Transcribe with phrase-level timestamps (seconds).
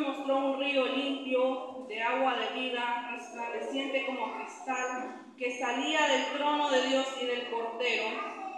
[0.00, 6.70] mostró un río limpio de agua de vida, resplandeciente como cristal, que salía del trono
[6.70, 8.04] de Dios y del Cordero,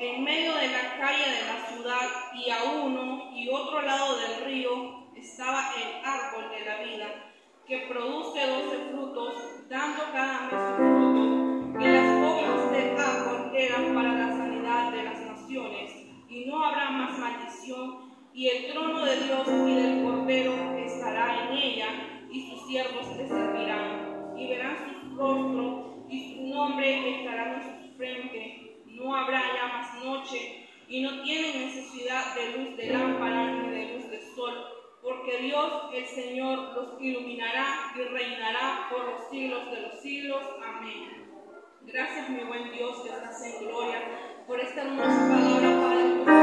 [0.00, 4.44] en medio de la calle de la ciudad, y a uno y otro lado del
[4.44, 7.32] río estaba el árbol de la vida,
[7.66, 13.94] que produce doce frutos, dando cada mes su fruto, y las hojas del árbol eran
[13.94, 15.92] para la sanidad de las naciones,
[16.28, 18.01] y no habrá más maldición,
[18.34, 21.87] y el trono de Dios y del Cordero estará en ella,
[22.31, 27.96] y sus siervos le servirán, y verán sus rostros, y su nombre estará en su
[27.96, 28.84] frente.
[28.87, 33.94] No habrá ya más noche, y no tienen necesidad de luz de lámpara ni de
[33.94, 34.55] luz de sol,
[35.02, 40.43] porque Dios el Señor los iluminará y reinará por los siglos de los siglos.
[40.64, 41.23] Amén.
[41.82, 44.00] Gracias, mi buen Dios, que estás en gloria,
[44.46, 46.41] por esta hermosa palabra, Padre,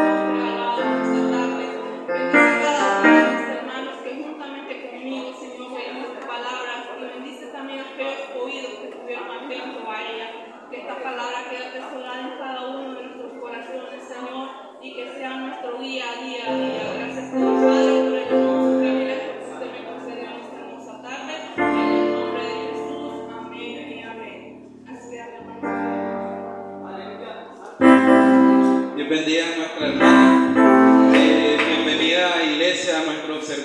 [29.10, 30.29] bendiga a nuestra hermana.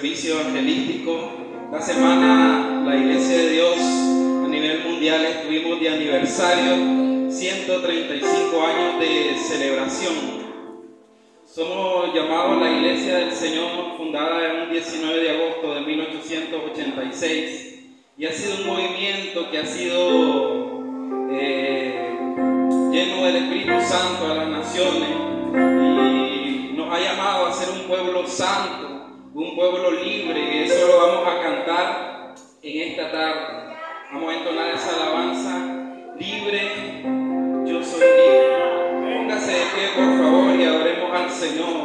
[0.04, 1.30] Servicio evangelístico.
[1.72, 9.34] La semana, la iglesia de Dios a nivel mundial estuvimos de aniversario, 135 años de
[9.38, 10.12] celebración.
[11.46, 17.78] Somos llamados la Iglesia del Señor, fundada en un 19 de agosto de 1886,
[18.18, 20.82] y ha sido un movimiento que ha sido
[21.30, 22.10] eh,
[22.92, 25.08] lleno del Espíritu Santo a las naciones
[25.54, 28.93] y nos ha llamado a ser un pueblo santo,
[29.34, 33.74] un pueblo libre, y eso lo vamos a cantar en esta tarde.
[34.12, 37.02] Vamos a entonar esa alabanza, libre,
[37.66, 39.16] yo soy libre.
[39.16, 41.83] Póngase de pie, por favor, y adoremos al Señor.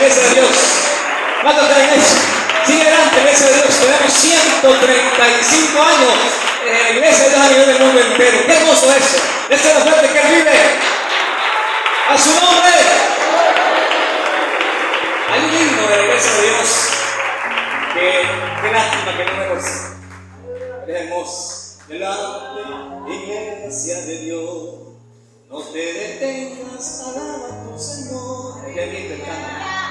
[0.00, 0.56] Iglesia de Dios.
[1.42, 2.18] ¿Cuántos iglesia?
[2.66, 3.76] Sigue adelante la iglesia de Dios.
[3.80, 6.14] Tenemos 135 años
[6.66, 8.38] en la iglesia de Dios a nivel del mundo entero.
[8.46, 9.16] Qué hermoso eso.
[9.50, 10.50] Esa es la fuerte que Él vive.
[12.08, 12.72] A su nombre.
[15.32, 16.90] Hay un himno de la iglesia de Dios.
[17.92, 18.28] Que,
[18.62, 19.70] qué lástima que no me conoce.
[20.86, 21.56] Es hermoso.
[21.88, 22.60] Delante,
[23.08, 24.74] iglesia de Dios.
[25.50, 28.68] No te detengas, alaba a tu Señor.
[28.68, 29.89] Es el.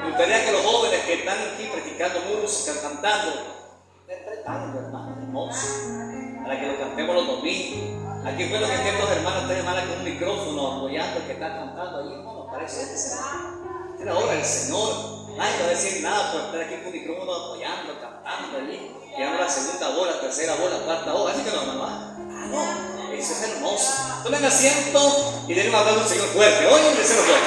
[0.00, 3.32] Me gustaría que los jóvenes que están aquí practicando música, cantando,
[4.00, 5.66] interpretando, hermano, hermoso.
[6.42, 8.06] Para que lo cantemos los domingos.
[8.24, 11.32] Aquí fue lo que estén dos hermanos, tres hermanas con un micrófono apoyando el que
[11.32, 12.46] está cantando ahí, hermano.
[12.50, 13.18] Parece que es
[14.04, 15.16] la hora del Señor.
[15.36, 18.96] Nadie va a decir nada por estar aquí con un micrófono apoyando, cantando allí.
[19.16, 21.32] Ahora la segunda bola, tercera bola, cuarta bola.
[21.32, 21.82] Así que no, hermano.
[21.82, 23.12] Ah, no.
[23.12, 23.92] Eso es hermoso.
[24.24, 26.66] Tomen asiento y denle un aplauso al Señor fuerte.
[26.66, 27.46] Oye, el deseo fuerte.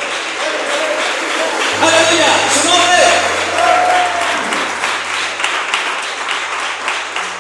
[1.81, 2.27] Aleluya.
[2.53, 2.99] Su nombre.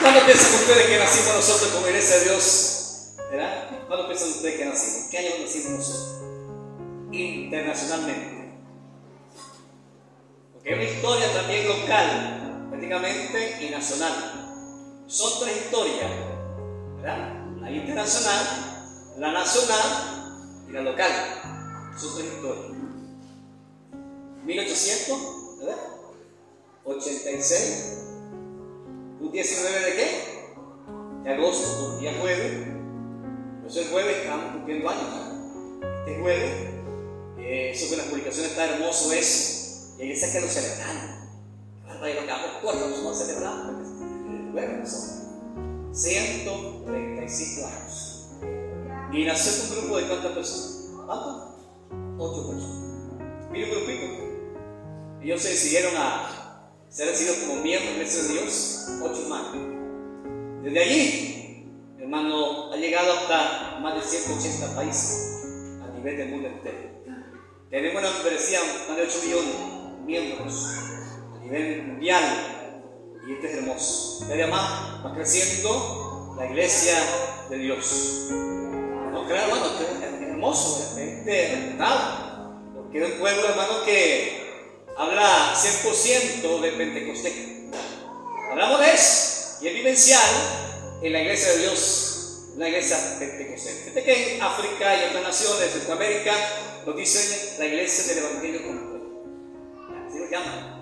[0.01, 3.13] ¿Cuándo piensan ustedes que nacimos nosotros como iglesia de Dios?
[3.31, 3.69] ¿Verdad?
[3.87, 5.07] ¿Cuándo piensan ustedes que nacimos?
[5.11, 6.21] ¿Qué año nacimos nosotros?
[7.11, 8.39] Internacionalmente.
[10.53, 15.03] Porque hay una historia también local, prácticamente y nacional.
[15.07, 16.11] Son tres historias,
[16.97, 17.33] ¿verdad?
[17.59, 18.45] La internacional,
[19.17, 21.11] la nacional y la local.
[21.97, 22.68] Son tres historias.
[24.49, 25.77] 1800, ¿verdad?
[26.83, 27.97] 86,
[29.21, 30.07] un 19 de qué?
[31.23, 32.67] De agosto, un día jueves.
[33.67, 35.03] Ese jueves estamos cumpliendo años.
[35.99, 36.51] Este jueves,
[37.37, 39.95] eh, eso que las publicaciones está hermoso eso.
[39.99, 41.29] Y hay veces que lo celebramos.
[41.87, 43.87] Ahora lo que vamos cortos, no celebramos.
[44.01, 48.29] El jueves son 135 años.
[49.13, 50.91] Y nació un grupo de cuántas personas?
[51.05, 51.43] ¿Cuántos?
[52.17, 52.79] Ocho personas.
[53.51, 54.28] Mira un grupito.
[55.21, 60.63] Ellos se decidieron a ser recibidos como miembros de de Dios, ocho hermanos.
[60.63, 61.65] Desde allí,
[61.99, 65.43] hermano, ha llegado hasta más de 180 países
[65.83, 66.77] a nivel del mundo entero.
[67.69, 70.65] Tenemos una membresía más de 8 millones de miembros
[71.35, 72.23] a nivel mundial
[73.27, 74.25] y esto es hermoso.
[74.27, 76.95] Cada más va creciendo la iglesia
[77.49, 78.27] de Dios.
[78.31, 84.48] No crean, hermano, es hermoso, es respetado, porque es un pueblo, hermano, que
[84.99, 87.33] habla 100% de Pentecostés.
[88.51, 90.29] Hablamos de eso y es vivencial
[91.01, 93.75] en la iglesia de Dios, la iglesia pentecostés.
[93.85, 96.33] Fíjate que en África y otras naciones Centroamérica
[96.85, 99.05] nos dicen la iglesia del Evangelio completo.
[100.05, 100.79] Así lo llaman.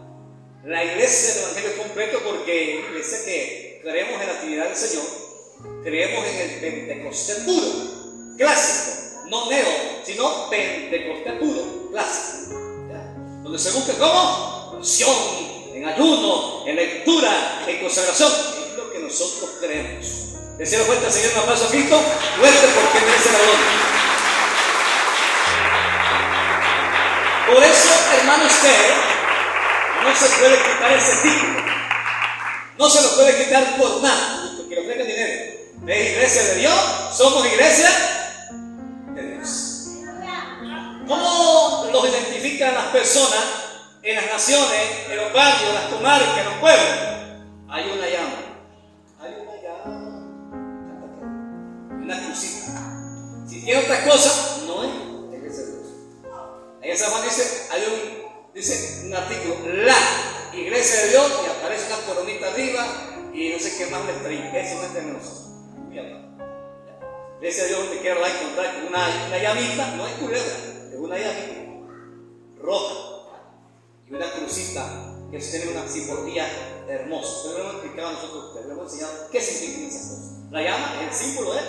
[0.65, 4.75] La iglesia del Evangelio completo porque es una iglesia que creemos en la actividad del
[4.75, 5.06] Señor,
[5.84, 12.67] creemos en el Pentecostés puro, clásico, no neo, sino Pentecostés puro, clásico
[13.47, 14.73] donde se busca cómo?
[14.73, 15.15] Oración,
[15.73, 18.29] en ayuno, en lectura, en consagración.
[18.29, 20.05] Es lo que nosotros creemos.
[20.57, 21.97] Deseo fuerte, Señor, un aplauso a Cristo,
[22.38, 23.65] fuerte porque merece la gloria.
[27.47, 28.93] Por eso, hermano, usted
[30.03, 31.62] no se puede quitar ese título.
[32.78, 35.57] No se lo puede quitar por nada, porque lo ofrezca dinero.
[35.88, 36.80] Es iglesia de Dios,
[37.15, 37.89] somos iglesia
[39.15, 39.78] de Dios.
[41.07, 41.76] ¿Cómo
[42.58, 43.45] identifican las personas
[44.03, 46.88] en las naciones, en los barrios, en las comarcas, en los pueblos?
[47.70, 48.38] Hay una llama.
[49.20, 49.97] Hay una llama.
[52.03, 53.47] Una crucita.
[53.47, 54.89] Si tiene otra cosa, no es
[55.38, 55.88] iglesia de Dios.
[56.82, 59.97] En esa Juan dice, hay un, dice un artículo, la
[60.53, 62.86] iglesia de Dios, y aparece una coronita arriba
[63.34, 64.58] y no sé qué más letrina.
[64.58, 65.43] Eso no es de nosotros.
[67.39, 70.53] Iglesia de Dios donde quiera la encontrar con una, una llamita, no es culebra,
[70.91, 71.66] es una llamita
[72.68, 72.95] roja
[74.09, 76.47] y una crucita que tiene una simbología
[76.88, 77.30] hermosa.
[77.30, 80.32] Ustedes lo hemos explicado a nosotros, ustedes lo hemos enseñado qué significa esa cosa.
[80.51, 81.65] La llama es el símbolo del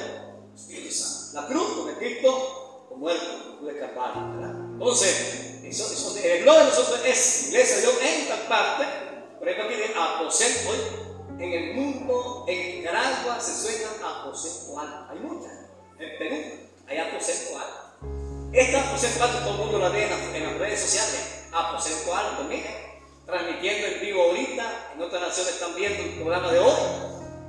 [0.54, 1.40] Espíritu Santo.
[1.40, 4.54] La cruz el Cristo muerto, de Calvario, ¿verdad?
[4.72, 8.84] Entonces, eso, eso, el gloria de nosotros es iglesia de Dios en tal parte.
[9.38, 10.70] Por ejemplo, aquí de aposento
[11.38, 15.06] en el mundo, en Nicaragua se suena aposento alto.
[15.10, 15.52] Hay muchas.
[15.98, 16.36] En Perú
[16.88, 17.87] hay aposento alto.
[18.52, 21.44] Esta Aposento todo el mundo la ve en, las redes sociales.
[21.52, 22.70] Aposento Alto, mira,
[23.26, 24.92] transmitiendo en vivo ahorita.
[24.94, 26.72] En otras naciones están viendo el programa de hoy.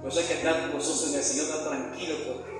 [0.02, 2.52] Por eso hay que estar nosotros en el Señor tan tranquilo, porque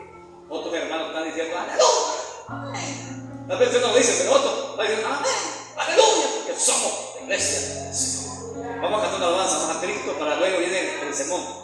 [0.50, 3.46] otros hermanos están diciendo aleluya.
[3.48, 5.32] La veces no dice, pero otros van diciendo amén,
[5.78, 7.92] ah, aleluya, porque somos la iglesia.
[8.82, 11.60] Vamos a cantar una alabanza más a Cristo para luego viene el sermón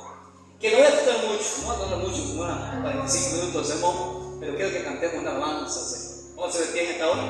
[0.60, 3.74] que no voy a tratar mucho, no voy a tratar mucho, como 45 minutos de
[3.74, 6.15] sermón, pero quiero que cantemos una alabanza, Señor.
[6.36, 7.24] Pónganse de pie en esta hora.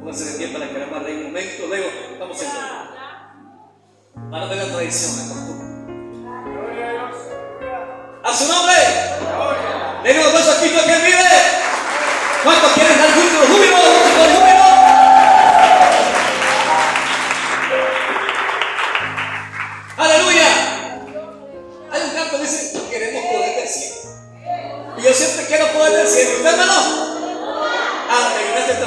[0.00, 1.66] Pónganse de pie para que más rey un momento.
[1.68, 2.88] Luego, estamos en todo.
[4.30, 5.68] Para de la tradición, la costumbre.
[8.24, 8.74] A su nombre.
[10.02, 11.18] Denle un aplauso a Cristo que vive.
[12.42, 13.38] ¿Cuántos quieren dar culto?
[13.46, 13.76] ¡Júbilo!
[13.76, 14.68] ¡Júbilo!
[19.98, 20.48] ¡Aleluya!
[21.90, 23.94] Hay un canto que dice, queremos poder del cielo.
[24.98, 26.30] Y yo siempre quiero poder del cielo.
[26.38, 27.07] ¿Usted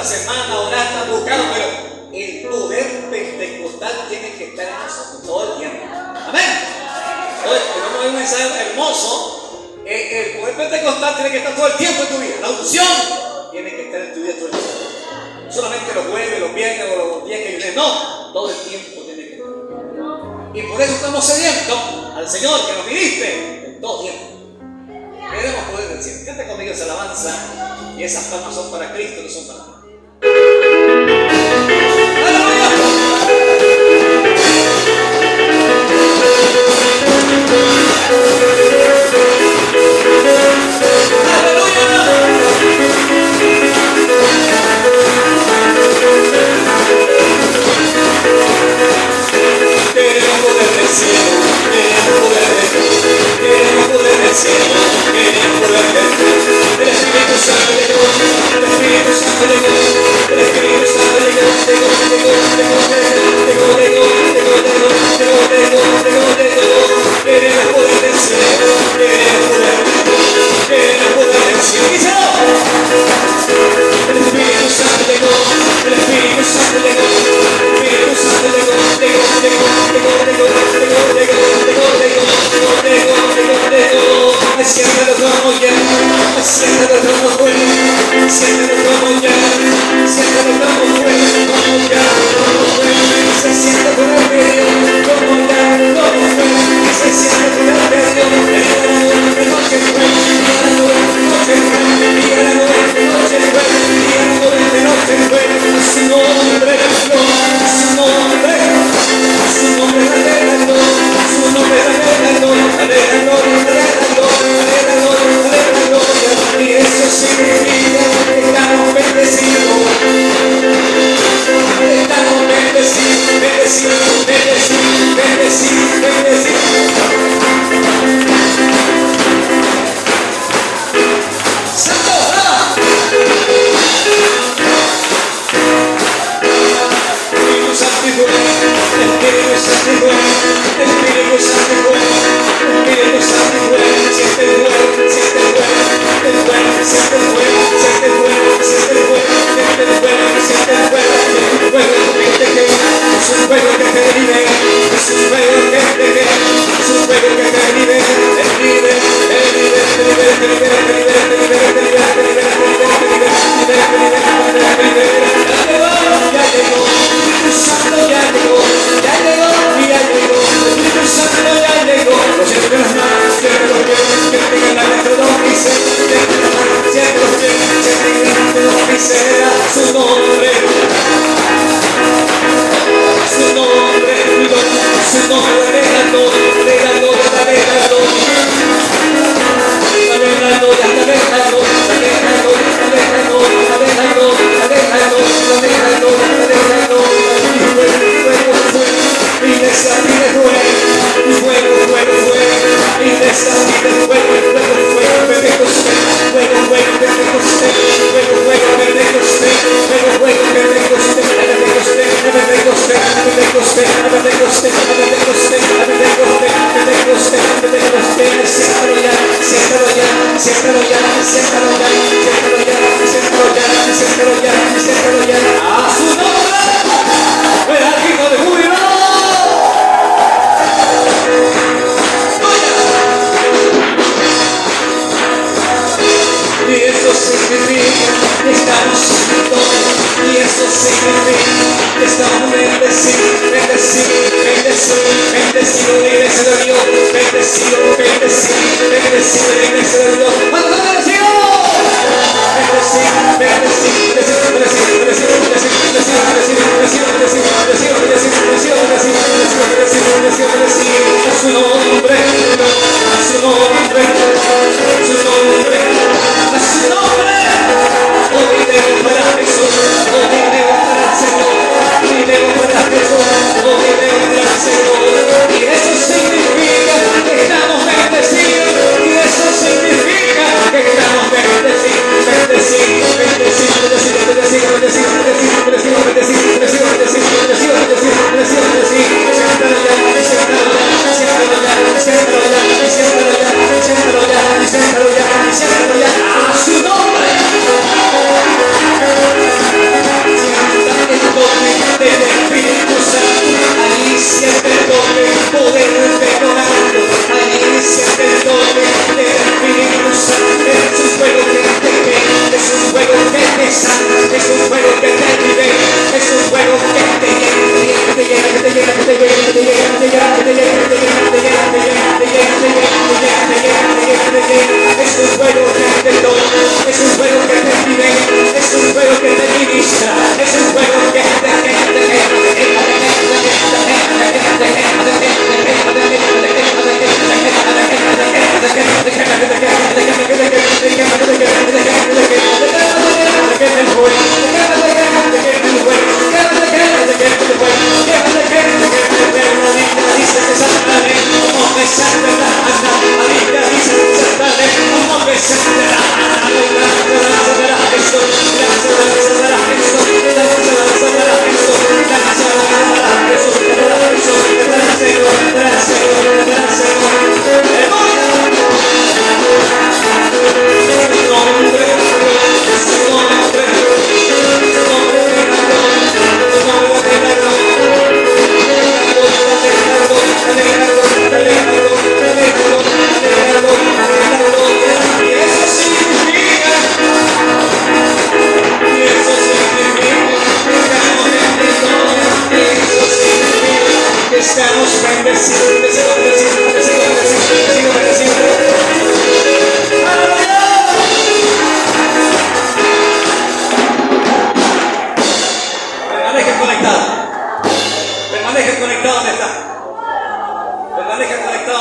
[0.02, 1.66] la semana, oraste, has buscado, pero
[2.12, 5.86] el poder pentecostal tiene que estar en nosotros todo el tiempo.
[6.26, 6.50] Amén.
[7.38, 9.78] Entonces, tenemos un mensaje hermoso.
[9.86, 12.34] Eh, el, poder pentecostal tiene que estar todo el tiempo en tu vida.
[12.40, 12.86] La unción
[13.52, 14.68] tiene que estar en tu vida todo el tiempo.
[15.46, 17.74] No solamente los jueves, los viernes o los días que vienen.
[17.76, 19.48] No, todo el tiempo tiene que estar.
[20.52, 24.24] Y por eso estamos cediendo al Señor que nos viniste en todo tiempo.
[25.30, 29.46] Queremos poder decir, canta conmigo esa alabanza y esas palmas son para Cristo, no son
[29.46, 29.71] para
[30.22, 30.81] Música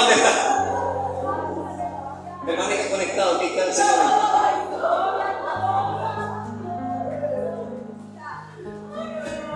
[0.02, 0.34] ¿dónde está?
[2.46, 4.32] Permanece conectado, que está el Señor.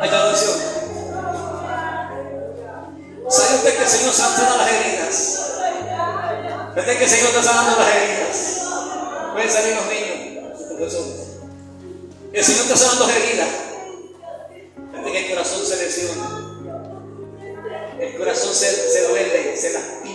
[0.01, 0.75] Adoración.
[3.27, 5.51] ¿Sabe usted que el Señor sana las heridas?
[6.77, 8.61] ¿Usted que el Señor está sanando las heridas?
[9.33, 10.13] Pueden salir los niños,
[12.33, 13.49] El Señor está sanando las heridas.
[14.93, 16.45] Desde que el corazón se lesiona.
[17.99, 20.14] El corazón se, se duele, se lastima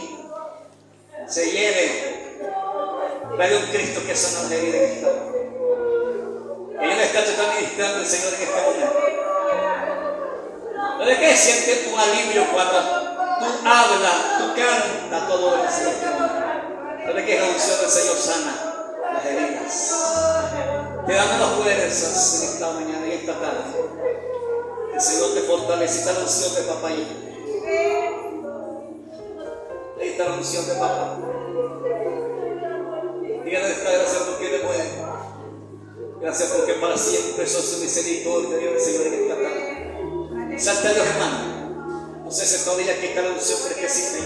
[1.31, 2.39] se lleve
[3.39, 5.09] la un Cristo que son las leyes de Cristo.
[6.83, 8.93] Ella está tratando ministrando el Señor en esta mañana.
[10.99, 12.81] ¿No de qué sientes un alivio cuando
[13.39, 15.95] tú hablas, tú cantas todo el Señor?
[17.07, 18.75] ¿No de qué la unción del Señor sana
[19.15, 19.95] las heridas?
[21.07, 23.65] Te dan las fuerzas en esta mañana y esta tarde.
[24.95, 27.31] El Señor te fortalece, la unción de papá y
[30.01, 31.19] Necesita la unción de papá.
[33.45, 34.85] Dígale esta gracias porque le puede.
[36.23, 40.59] Gracias porque para siempre sos su misericordia, Dios Señor, en esta tarde.
[40.59, 42.25] Salta Dios, hermano.
[42.25, 44.25] No sé si todavía que está la unción fresquecita.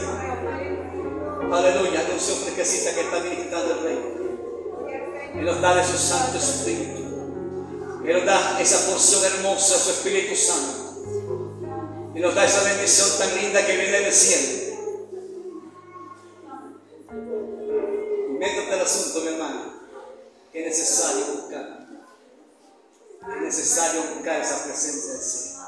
[1.53, 3.99] Aleluya, la unción fresquecita que está ministrando el Rey.
[5.35, 7.03] Él nos da de su Santo Espíritu.
[8.07, 11.03] Él nos da esa porción hermosa, su Espíritu Santo.
[12.15, 14.64] Y nos da esa bendición tan linda que viene del cielo.
[18.45, 19.73] Venga el asunto, mi hermano.
[20.53, 21.87] Que es necesario buscar.
[23.37, 25.65] Es necesario buscar esa presencia del Señor.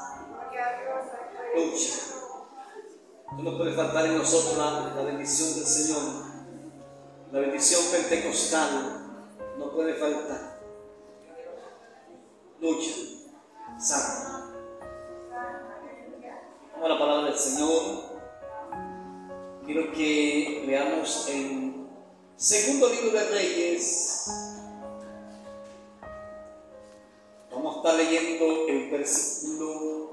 [1.55, 1.93] Lucha.
[3.31, 6.01] No nos puede faltar en nosotros la, bendición del Señor.
[7.31, 9.25] La bendición pentecostal
[9.57, 10.59] no puede faltar.
[12.61, 12.91] Lucha.
[13.79, 14.53] Sana.
[16.73, 18.07] Vamos a la palabra del Señor.
[19.65, 21.66] Quiero que leamos en
[22.37, 24.29] Segundo libro de Reyes.
[27.51, 30.11] Vamos a estar leyendo el versículo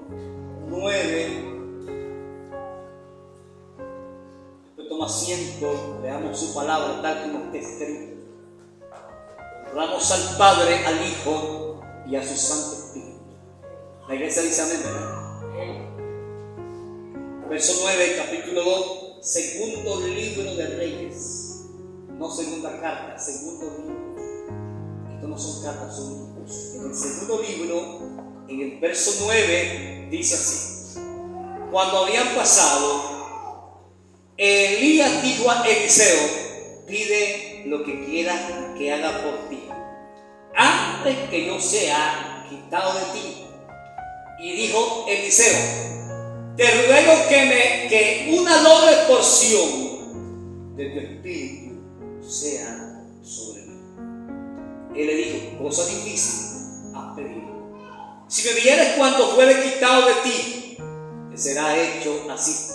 [0.67, 1.27] 9.
[4.71, 8.15] Usted toma asiento, leamos su palabra tal como está escrito.
[9.69, 13.19] Honramos al Padre, al Hijo y a su Santo Espíritu.
[14.07, 15.25] La iglesia dice amén, ¿verdad?
[17.49, 21.44] Verso 9, capítulo 2, segundo libro de Reyes.
[22.17, 24.15] No segunda carta, segundo libro.
[25.13, 26.75] Esto no son cartas, son libros.
[26.75, 27.99] En el segundo libro,
[28.47, 30.99] en el verso 9, dice así.
[31.71, 33.81] Cuando habían pasado,
[34.37, 38.39] Elías dijo a Eliseo, pide lo que quieras
[38.77, 39.67] que haga por ti,
[40.55, 43.45] antes que yo sea quitado de ti.
[44.39, 45.57] Y dijo Eliseo,
[46.55, 51.54] te ruego que, me, que una doble porción de tu espíritu
[52.29, 53.75] sea sobre mí.
[54.95, 57.55] Él le dijo, cosa difícil has pedido.
[58.27, 60.77] Si me vieres cuanto fuere quitado de ti,
[61.31, 62.73] te será hecho así.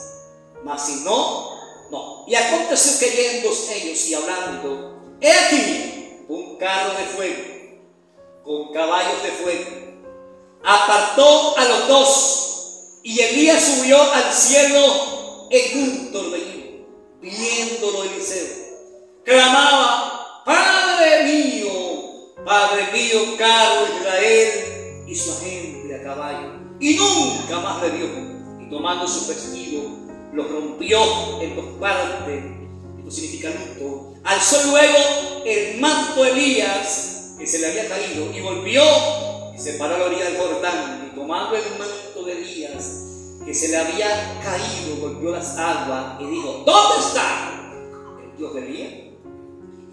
[0.64, 1.50] Mas si no,
[1.90, 2.24] no.
[2.26, 7.42] Y aconteció que yendo ellos y hablando, he aquí un carro de fuego,
[8.44, 9.70] con caballos de fuego.
[10.62, 16.86] Apartó a los dos, y Elías subió al cielo en un torbellino,
[17.20, 18.69] viéndolo Eliseo
[19.24, 27.82] clamaba, Padre mío, Padre mío, caro Israel y su agente a caballo, y nunca más
[27.82, 28.06] le vio,
[28.60, 29.82] y tomando su vestido,
[30.32, 32.44] lo rompió en dos partes,
[32.98, 38.82] esto significa luto, alzó luego el manto Elías que se le había caído, y volvió
[39.54, 43.06] y se paró a la orilla del Jordán, y tomando el manto de Elías,
[43.44, 47.72] que se le había caído, golpeó las aguas y dijo, ¿dónde está
[48.22, 49.09] el Dios de Elías?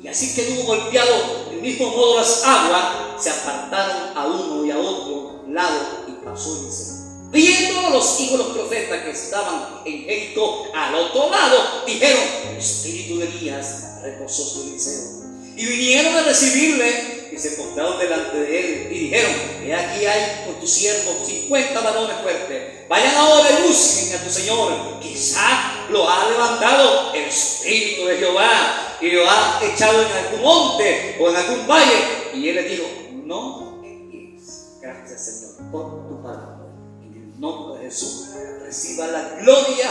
[0.10, 4.78] Así que hubo golpeado del mismo modo las aguas, se apartaron a uno y a
[4.78, 6.97] otro lado y pasó el Señor.
[7.30, 13.20] Viendo los hijos los profetas que estaban en Jericó al otro lado, dijeron, el espíritu
[13.20, 15.28] de Elías reposó sobre Eliseo.
[15.58, 19.32] Y vinieron a recibirle y se postraron delante de él y dijeron,
[19.66, 25.00] he aquí hay por tu siervo 50 varones fuertes Vayan a obedecer a tu Señor.
[25.02, 31.18] Quizás lo ha levantado el Espíritu de Jehová y lo ha echado en algún monte
[31.20, 32.32] o en algún valle.
[32.34, 32.86] Y él le dijo,
[33.26, 34.78] no es.
[34.82, 36.68] Gracias Señor por tu palabra.
[37.02, 38.30] En el nombre de Jesús
[38.62, 39.90] reciba la gloria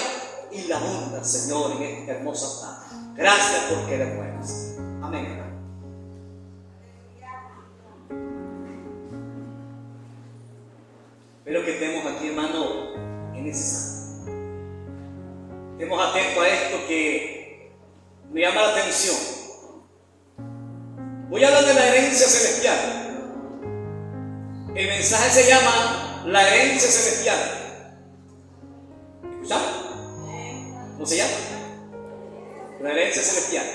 [0.53, 2.99] y la honra, Señor, en esta hermosa paz.
[3.15, 4.41] Gracias porque eres bueno.
[5.03, 5.46] Amén.
[11.47, 11.61] Hermano.
[11.61, 14.33] Espero que estemos aquí, hermano, en ese santo.
[15.73, 17.71] Estemos atentos a esto que
[18.33, 19.17] me llama la atención.
[21.29, 22.79] Voy a hablar de la herencia celestial.
[24.75, 27.39] El mensaje se llama la herencia celestial.
[29.33, 29.87] ¿Escucharon?
[30.95, 31.33] ¿Cómo se llama?
[32.83, 33.67] La herencia celestial.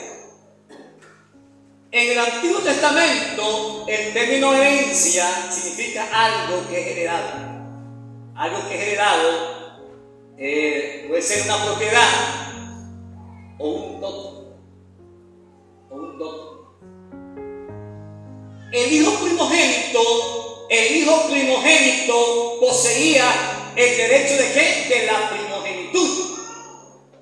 [1.93, 7.50] En el Antiguo Testamento, el término herencia significa algo que es heredado.
[8.35, 9.51] Algo que es heredado
[10.37, 12.07] eh, puede ser una propiedad
[13.59, 14.47] o un dote.
[15.89, 16.51] O un dote.
[18.71, 23.25] El hijo primogénito, el hijo primogénito poseía
[23.75, 24.85] el derecho de qué?
[24.89, 26.37] De la primogenitud.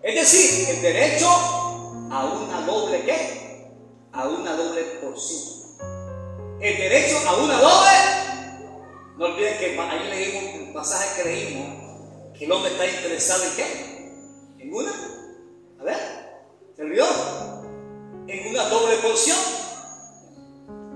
[0.03, 1.27] Es decir, el derecho
[2.11, 3.67] a una doble qué?
[4.13, 5.59] A una doble porción.
[6.61, 8.28] El derecho a una doble.
[9.19, 11.67] No olviden que ahí leímos un pasaje que leímos
[12.37, 14.13] que el hombre está interesado en qué?
[14.59, 14.93] En una.
[15.81, 15.97] A ver,
[16.73, 17.05] ¿se olvidó?
[18.29, 19.37] En una doble porción.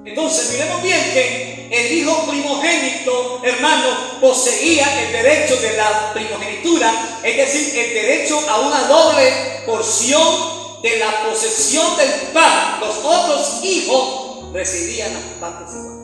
[0.05, 3.89] Entonces, miremos bien que el hijo primogénito, hermano,
[4.21, 9.33] poseía el derecho de la primogenitura, es decir, el derecho a una doble
[9.65, 12.87] porción de la posesión del padre.
[12.87, 16.03] Los otros hijos recibían las partes iguales.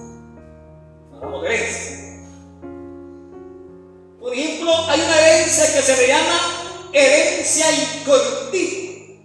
[4.19, 9.19] Por ejemplo, hay una herencia que se le llama herencia incorruptible.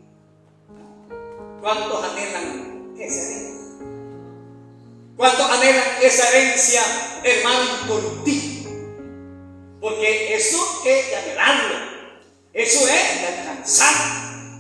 [1.61, 3.55] ¿Cuántos anhelan esa herencia?
[5.17, 6.83] ¿Cuántos anhelan esa herencia,
[7.25, 8.71] hermano, incorruptible?
[9.81, 11.75] Porque eso es de anhelarlo,
[12.53, 13.95] eso es de alcanzar,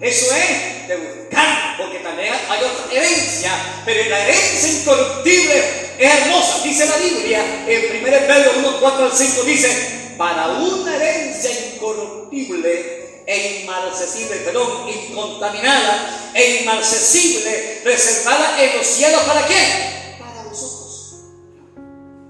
[0.00, 3.52] eso es de buscar, porque también hay otra herencia,
[3.84, 9.12] pero la herencia incorruptible es hermosa, dice la Biblia, en 1 Pedro 1, 4 al
[9.12, 18.86] 5 dice, para una herencia incorruptible e inmarcesible, perdón, incontaminada e inmarcesible, reservada en los
[18.86, 19.94] cielos, ¿para qué?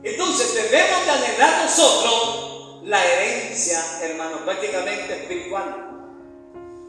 [0.04, 5.90] Entonces debemos de anhelar nosotros la herencia, hermano, prácticamente espiritual.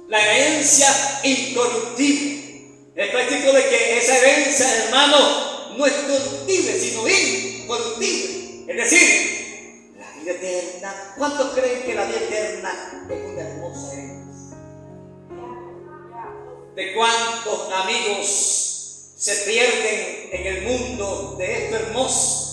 [0.10, 0.88] La herencia
[1.24, 2.46] incorruptible.
[2.96, 8.66] Es práctico de que esa herencia, hermano, no es corruptible, sino incorruptible.
[8.68, 9.45] Es decir,
[10.32, 11.14] eterna.
[11.18, 14.58] ¿Cuántos creen que la vida eterna es una hermosa herencia?
[16.76, 22.46] ¿De cuántos amigos se pierden en el mundo de esto hermoso?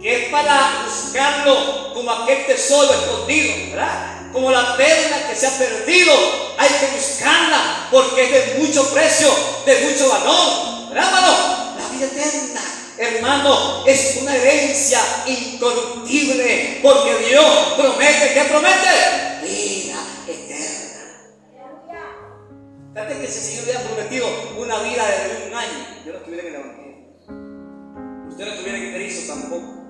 [0.00, 4.32] que es para buscarlo como aquel tesoro escondido, ¿verdad?
[4.32, 6.12] Como la perla que se ha perdido,
[6.56, 9.28] hay que buscarla porque es de mucho precio,
[9.66, 11.76] de mucho valor, ¿verdad, hermano?
[11.78, 12.60] La vida eterna,
[13.00, 19.40] hermano, es una herencia incorruptible porque Dios promete, ¿qué promete?
[19.42, 20.90] Vida eterna.
[22.92, 24.26] Fíjate que si Señor hubiera prometido
[24.58, 26.90] una vida de un año, yo no estuviera en el Evangelio.
[28.28, 29.80] Usted no estuviera en Cristo tampoco.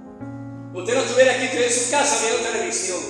[0.72, 3.00] Usted no estuviera aquí, en su casa viendo televisión.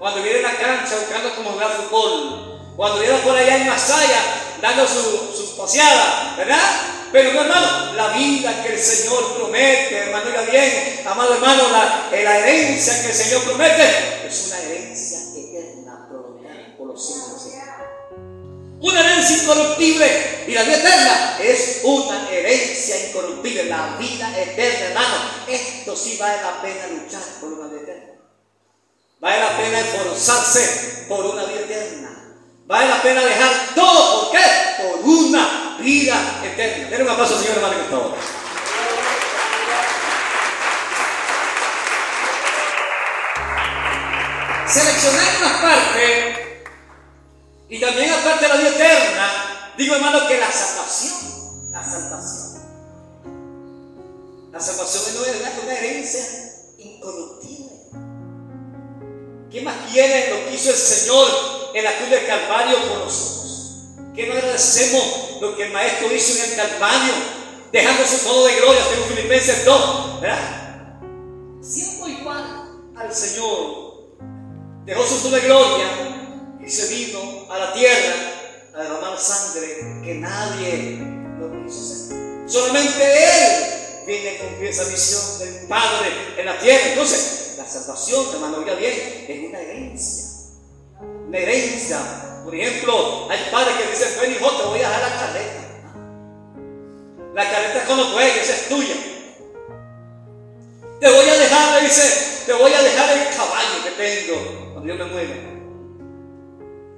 [0.00, 2.74] Cuando viera en la cancha buscando cómo jugar fútbol.
[2.76, 4.20] Cuando viera por allá en Masaya
[4.60, 7.01] dando su, su paseada, ¿verdad?
[7.12, 12.08] Pero no, hermano, la vida que el Señor promete, hermano, oiga bien, amado hermano, la,
[12.10, 17.32] la herencia que el Señor promete es una herencia eterna por los siglos.
[18.82, 25.14] Una herencia incorruptible y la vida eterna es una herencia incorruptible, la vida eterna, hermano.
[25.46, 28.12] Esto sí vale la pena luchar por una vida eterna.
[29.20, 32.11] Vale la pena esforzarse por una vida eterna.
[32.66, 34.30] Vale la pena dejar todo.
[34.30, 34.46] ¿Por qué?
[34.82, 36.88] Por una vida eterna.
[36.88, 38.18] Denle un aplauso, Señor hermano, por favor.
[44.66, 46.42] Seleccionar unas partes
[47.68, 52.62] y también aparte de la vida eterna, digo hermano que la salvación, la salvación.
[54.52, 56.20] La salvación no es una herencia
[56.78, 57.72] incorruptible.
[59.50, 63.42] ¿Qué más quiere lo que hizo el Señor en la cruz del Calvario por nosotros?
[64.14, 67.14] ¿Qué no agradecemos lo que el Maestro hizo en el Calvario,
[67.72, 70.98] dejando su todo de gloria, según Filipenses 2, ¿verdad?
[71.62, 72.44] Siendo igual
[72.96, 74.18] al Señor,
[74.84, 75.86] dejó su todo de gloria
[76.64, 78.14] y se vino a la tierra
[78.74, 80.98] a derramar sangre que nadie
[81.38, 82.48] lo quiso hacer.
[82.48, 86.88] Solamente Él viene a cumplir esa misión del Padre en la tierra.
[86.90, 90.31] Entonces, la salvación, hermano, oiga bien, es una herencia.
[91.32, 91.98] Una herencia
[92.44, 95.60] Por ejemplo, hay padres que dicen, ven hijo, te voy a dejar la carreta.
[97.34, 98.94] La carreta es como tu esa es tuya.
[101.00, 104.92] Te voy a dejar, le dice, te voy a dejar el caballo que tengo cuando
[104.92, 105.34] yo me muera.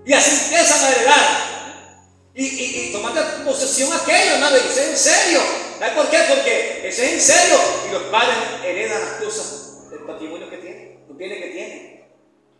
[0.05, 1.95] Y así empiezan a heredar.
[2.35, 5.43] Y, y, y tomate posesión aquello, hermano, y es en serio.
[5.79, 6.19] ¿Sabes por qué?
[6.29, 7.57] Porque es en serio.
[7.89, 11.94] Y los padres heredan las cosas del patrimonio que tienen, los bienes que tienen.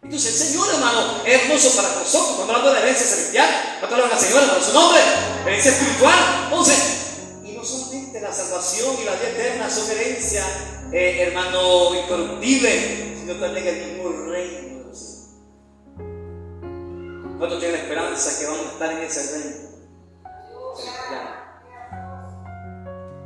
[0.05, 2.37] Entonces el Señor, hermano, es hermoso para nosotros.
[2.37, 3.49] Cuando hablamos de la herencia celestial,
[3.81, 5.01] cuando hablamos de la Señora por su nombre,
[5.47, 6.19] herencia espiritual.
[6.45, 6.79] Entonces,
[7.43, 10.45] y no solamente la salvación y la vida eterna son herencia,
[10.93, 15.31] eh, hermano, incorruptible, sino también el mismo reino cielos.
[17.39, 19.57] ¿Cuántos tienen esperanza que vamos a estar en ese reino?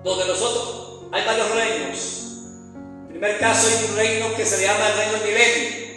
[0.05, 2.25] Donde nosotros hay varios reinos.
[3.03, 5.88] En primer caso hay un reino que se llama el reino milenio.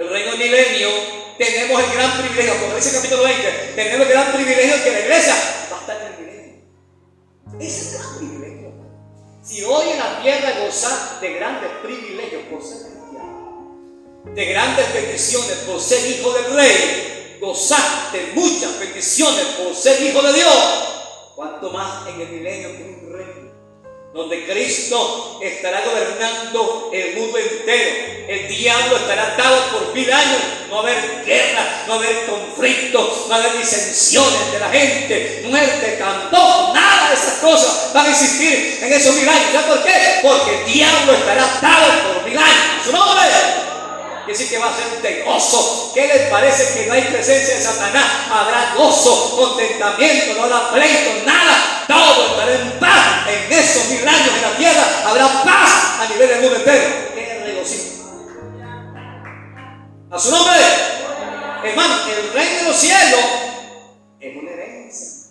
[0.00, 0.88] El reino milenio
[1.36, 5.34] tenemos el gran privilegio, el capítulo 20, tenemos el gran privilegio de que iglesia
[5.70, 6.54] va a estar en el milenio.
[7.60, 8.72] Ese es el gran privilegio.
[9.44, 15.56] Si hoy en la tierra gozar de grandes privilegios por ser cristiano, de grandes bendiciones
[15.66, 21.68] por ser hijo del rey, gozar de muchas bendiciones por ser hijo de Dios, cuanto
[21.72, 22.99] más en el milenio que
[24.12, 28.24] donde Cristo estará gobernando el mundo entero.
[28.26, 30.40] El diablo estará atado por mil años.
[30.68, 34.52] No va a haber guerra, no va a haber conflictos, no va a haber disensiones
[34.52, 39.28] de la gente, muerte, canto, nada de esas cosas van a existir en esos mil
[39.28, 39.46] años.
[39.52, 40.18] ¿Sabes por qué?
[40.22, 42.84] Porque el diablo estará atado por mil años.
[42.84, 43.69] ¿Su nombre?
[44.26, 45.92] Que decir que va a ser de gozo.
[45.94, 48.04] ¿Qué les parece que no hay presencia de Satanás?
[48.30, 51.84] Habrá gozo, contentamiento, no habrá pleito, nada.
[51.88, 53.28] Todo estará en paz.
[53.28, 56.88] En esos mil años en la tierra habrá paz a nivel del mundo entero.
[57.14, 57.90] ¡Qué regocijo!
[60.10, 60.56] A su nombre,
[61.64, 63.20] hermano, el reino de los cielos
[64.20, 65.30] es una herencia.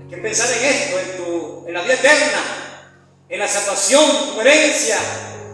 [0.00, 2.86] Hay que pensar en esto, en, tu, en la vida eterna,
[3.28, 4.96] en la salvación, tu herencia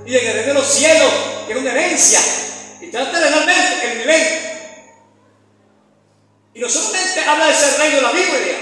[0.04, 1.12] y en el reino de los cielos,
[1.46, 2.20] que es una herencia.
[2.80, 4.22] Y trata realmente el nivel.
[6.54, 8.56] Y no solamente habla de ese reino de la Biblia,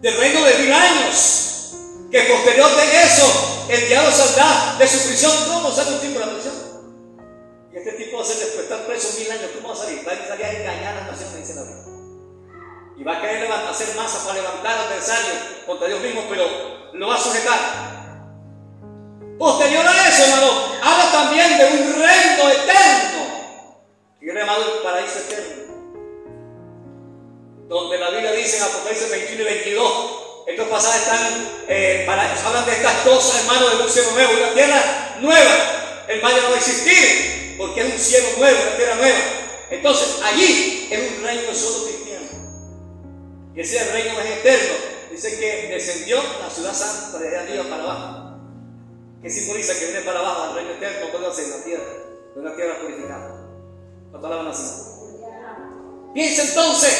[0.00, 1.74] del reino de mil años,
[2.10, 5.32] que posterior de eso, el diablo saldrá de su prisión.
[5.46, 6.54] ¿Cómo sale un tipo de la prisión?
[7.72, 9.76] Y este tipo va a ser después de estar preso mil años, ¿cómo va a
[9.76, 10.06] salir?
[10.06, 11.84] Va a salir a engañar a las naciones, dice la Biblia.
[12.98, 15.32] Y va a querer hacer masa para levantar adversario
[15.66, 16.44] contra Dios mismo, pero
[16.92, 17.88] lo va a sujetar.
[19.38, 20.36] Posterior a eso,
[21.18, 23.84] también de un reino eterno,
[24.20, 25.74] es llamado el paraíso eterno.
[27.68, 29.92] Donde la Biblia dice en Apocalipsis 21 y 22,
[30.46, 34.54] estos pasajes están, eh, para, hablan de estas cosas, hermano, de un cielo nuevo, una
[34.54, 36.04] tierra nueva.
[36.08, 39.18] El mal no va a existir, porque es un cielo nuevo, una tierra nueva.
[39.70, 42.26] Entonces, allí es un reino solo cristiano.
[43.54, 44.74] Y ese reino es eterno.
[45.10, 48.27] Dice que descendió la ciudad santa de arriba para abajo
[49.22, 51.84] que simboliza que viene para abajo al reino eterno, puede hacer la tierra,
[52.34, 53.48] de una tierra purificada.
[54.10, 54.62] ¿Cuánto van así?
[56.14, 56.92] Piensa entonces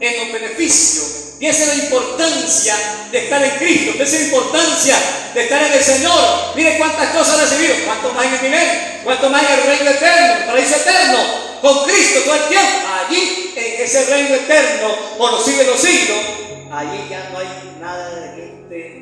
[0.00, 2.74] en los beneficios, piensa en la importancia
[3.10, 4.96] de estar en Cristo, piensa en la importancia
[5.34, 6.20] de estar en el Señor.
[6.56, 8.68] Mire cuántas cosas ha recibido, cuánto más en el nivel,
[9.04, 11.18] cuánto más en el reino eterno, el paraíso eterno,
[11.60, 12.88] con Cristo todo el tiempo.
[13.06, 16.18] Allí, en ese reino eterno, por los siglos de los siglos,
[16.72, 19.01] allí ya no hay nada de gente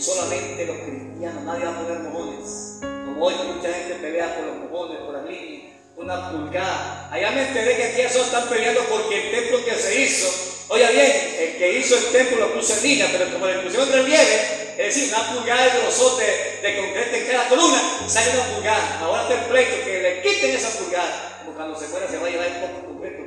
[0.00, 2.78] solamente los cristianos, nadie va a poner mojones.
[2.80, 7.08] Como hoy mucha gente pelea por los mojones, por las líneas, una pulgada.
[7.12, 10.28] Allá me enteré que aquí eso están peleando porque el templo que se hizo,
[10.68, 13.90] oye bien, el que hizo el templo lo puso en línea, pero como le pusieron
[13.90, 19.00] relieve, es decir, una pulgada de grosor de, concreto en cada columna, sale una pulgada.
[19.00, 22.30] Ahora el pleito que le quiten esa pulgada, como cuando se fuera se va a
[22.30, 23.22] llevar el poco concreto.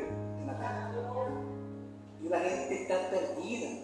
[2.24, 3.83] Y la gente está perdida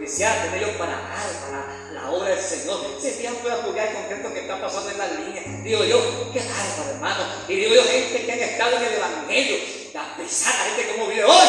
[0.00, 2.80] desear tener ellos para para la obra del Señor.
[3.00, 5.42] Se fijan puede apoyar el concreto que está pasando en la línea.
[5.62, 7.24] Digo yo, qué para hermano.
[7.48, 9.56] Y digo yo, gente que han estado en el Evangelio,
[9.94, 11.48] la pesada gente como vive hoy.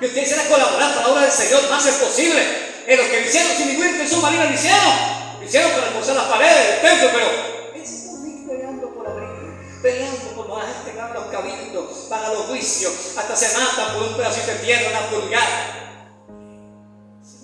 [0.00, 2.42] Que ustedes quieran colaborar para la obra del Señor, más es posible.
[2.86, 5.22] En los que lo hicieron sin ninguna intención maligna lo hicieron.
[5.44, 7.52] Hicieron para reforzar las paredes del templo, pero
[8.48, 9.28] peleando por abrir,
[9.82, 14.16] peleando por la gente que los cabildos, para los juicios, hasta se matan por un
[14.16, 15.81] pedacito de tierra, una pulgada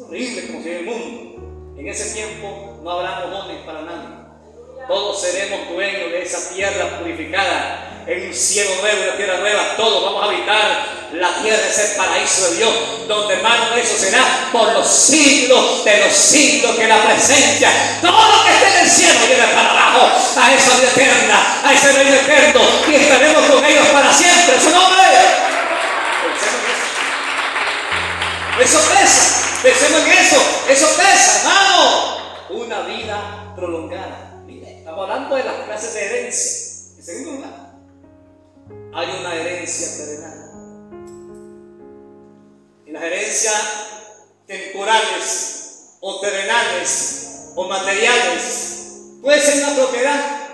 [0.09, 1.77] horrible como sigue el mundo.
[1.79, 4.19] En ese tiempo no habrá mojones para nadie.
[4.89, 9.77] Todos seremos dueños de esa tierra purificada, en un cielo nuevo, una tierra nueva.
[9.77, 12.75] Todos vamos a habitar La tierra es el paraíso de Dios,
[13.07, 17.71] donde hermano eso será por los siglos de los siglos que la presencia,
[18.03, 20.07] todo lo que esté en el cielo viene para abajo,
[20.37, 24.61] a esa vida eterna, a ese reino eterno, y estaremos con ellos para siempre.
[24.61, 24.99] Su nombre.
[28.61, 30.37] Eso pesa, pensemos en eso,
[30.69, 32.19] eso pesa, hermano.
[32.51, 34.43] Una vida prolongada.
[34.47, 36.97] Mire, estamos hablando de las clases de herencia.
[36.97, 37.69] En segundo lugar,
[38.95, 40.39] hay una herencia terrenal.
[42.87, 43.89] Y las herencias
[44.47, 50.49] temporales o terrenales o materiales puede ser una propiedad.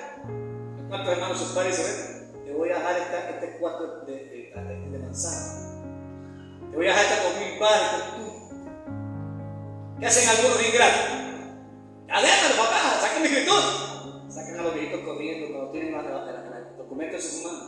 [0.89, 2.45] ¿Cuántos hermanos sus padres se?
[2.45, 5.61] Te voy a dejar este cuarto de, de, manzana.
[6.71, 8.24] Te voy a dejar esta con mi padre.
[10.05, 11.01] ¿Qué hacen algunos ingratos?
[12.11, 13.63] Adémalo, papá, saquen mi escritura.
[14.29, 17.63] Sacan a los viejitos corriendo cuando tienen el documento en sus manos.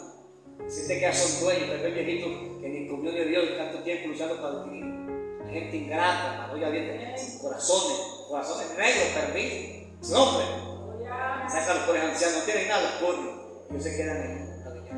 [0.68, 4.36] Siente que son dueños, pero el viejito que ni comió de Dios tanto tiempo luchando
[4.36, 4.84] para adquirir.
[4.84, 10.44] La gente ingrata, ya viene sin corazones, corazones negros, perdidos, sin hombre.
[11.48, 13.34] Sacan a los pobres ancianos, no tienen nada los pobres.
[13.70, 14.92] Ellos se quedan la vida.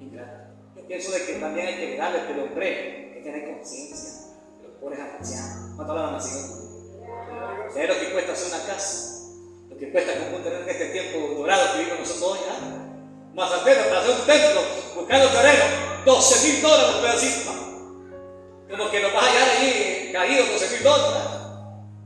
[0.00, 0.50] Ingrata.
[0.74, 4.21] Yo pienso de que también hay que darle, pero hombre, hay que tener conciencia los
[4.82, 5.76] pobres ancianos.
[5.76, 6.30] ¿Cuánto hablaban así?
[7.72, 9.30] ¿Sabes lo que cuesta hacer una casa?
[9.70, 12.38] Lo que cuesta como tener este tiempo dorado que vivimos nosotros hoy.
[12.50, 12.88] ¿ah?
[13.34, 14.60] Mazatero para hacer un templo,
[14.94, 15.64] buscando terreno,
[16.04, 17.50] 12 mil dólares un pedacito.
[18.70, 21.22] Como que nos vas a hallar ahí caído 12 mil dólares.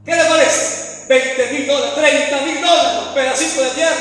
[0.04, 1.06] ¿Qué le parece?
[1.08, 3.96] 20 mil dólares, 30 mil dólares, un pedacito de tierra.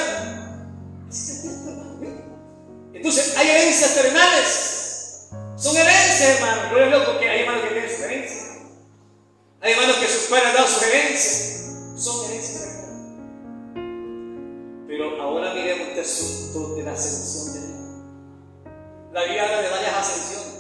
[2.94, 5.30] Entonces, hay herencias terrenales.
[5.56, 6.72] Son herencias, hermano.
[6.72, 8.45] Yo les loco que hay hermanos que tienen herencias.
[9.62, 11.66] Hay hermanos que sus padres han dado sus herencias.
[11.96, 12.86] Son herencias terrenales.
[14.88, 17.80] Pero ahora miremos este asunto de la ascensión de Dios.
[19.14, 20.56] La Biblia habla de varias ascensiones.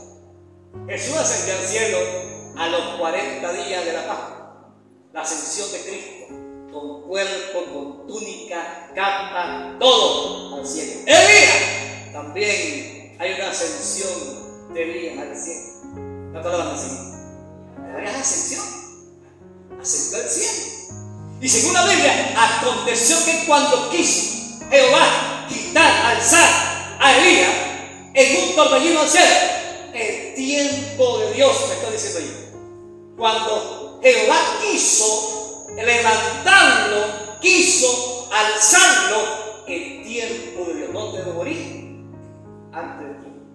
[0.87, 1.97] Jesús ascendió al cielo
[2.57, 4.71] a los 40 días de la Pascua.
[5.13, 6.25] La ascensión de Cristo,
[6.71, 11.01] con cuerpo, con túnica, capa, todo al cielo.
[11.05, 15.61] Elías, también hay una ascensión de Elías al cielo.
[16.33, 17.15] No todas las así.
[17.93, 18.84] Varias ascensión.
[19.81, 20.75] Ascendió al cielo.
[21.41, 27.51] Y según la Biblia, aconteció que cuando quiso Jehová quitar, alzar a Elías
[28.13, 29.25] en un torbellino al cielo,
[29.93, 33.15] el tiempo de Dios, me está diciendo ahí.
[33.17, 40.89] Cuando Jehová quiso levantarlo, quiso alzarlo, el tiempo de Dios.
[40.91, 42.05] No te morir
[42.71, 43.45] antes de tiempo.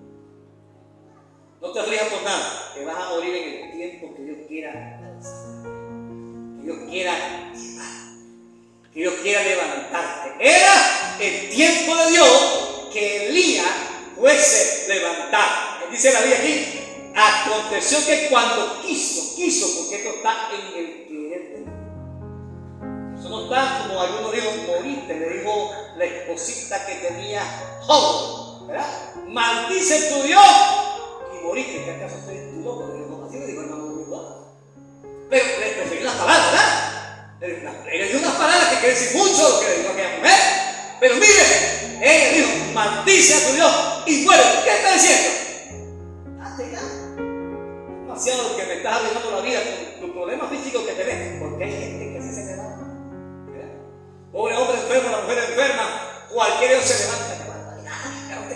[1.61, 4.99] No te rías por nada, que vas a morir en el tiempo que Dios quiera
[4.99, 5.60] alzar.
[6.61, 7.15] Que Dios quiera
[7.55, 7.87] llevar.
[8.93, 10.35] Que Dios quiera levantarte.
[10.41, 13.67] Era el tiempo de Dios que Elías
[14.17, 15.89] fuese levantado.
[15.91, 16.81] Dice la Biblia aquí,
[17.15, 23.19] aconteció que cuando quiso, quiso, porque esto está en el querer de.
[23.19, 27.43] Eso no está como algunos dijo, moriste, le dijo la esposita que tenía
[27.83, 29.15] Job, ¿verdad?
[29.27, 30.47] Maldice tu Dios
[31.35, 33.00] y moriste, que acaso estoy tu loco,
[35.31, 36.51] Pero le prefirió las palabras,
[37.41, 37.85] ¿verdad?
[37.87, 40.41] Le dio unas palabras que quieren decir mucho lo que le dijo aquella mujer.
[41.01, 43.73] Pero mire, ella dijo, maldice a tu Dios
[44.07, 44.43] y muere.
[44.65, 45.41] ¿Qué está diciendo?
[48.21, 51.73] demasiado que me estás arruinando la vida con tu problema físico que tenés, porque hay
[51.73, 52.85] gente que así se levanta.
[54.31, 57.40] Pobre hombre enfermo, la mujer enferma, cualquiera ellos se levanta.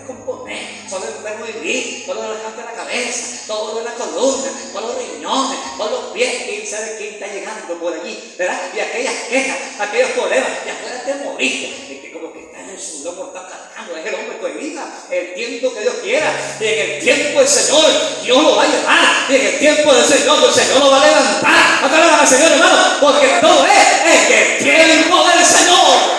[0.01, 4.95] Compones, solo enfermo de mí, solo le levanta la cabeza, todo en la columna, todos
[4.95, 8.59] los riñones, todos los pies, quién sabe quién está llegando por allí, ¿verdad?
[8.75, 12.69] Y aquellas quejas, aquellos problemas, y afuera te moriste, y que como que está en
[12.69, 16.57] el suelo por estar cargando, es el hombre que vida, el tiempo que Dios quiera,
[16.59, 17.85] y en el tiempo del Señor,
[18.23, 21.01] Dios lo va a llevar, y en el tiempo del Señor, el Señor lo va
[21.01, 26.15] a levantar, acá al Señor hermano, porque todo es en el tiempo del Señor.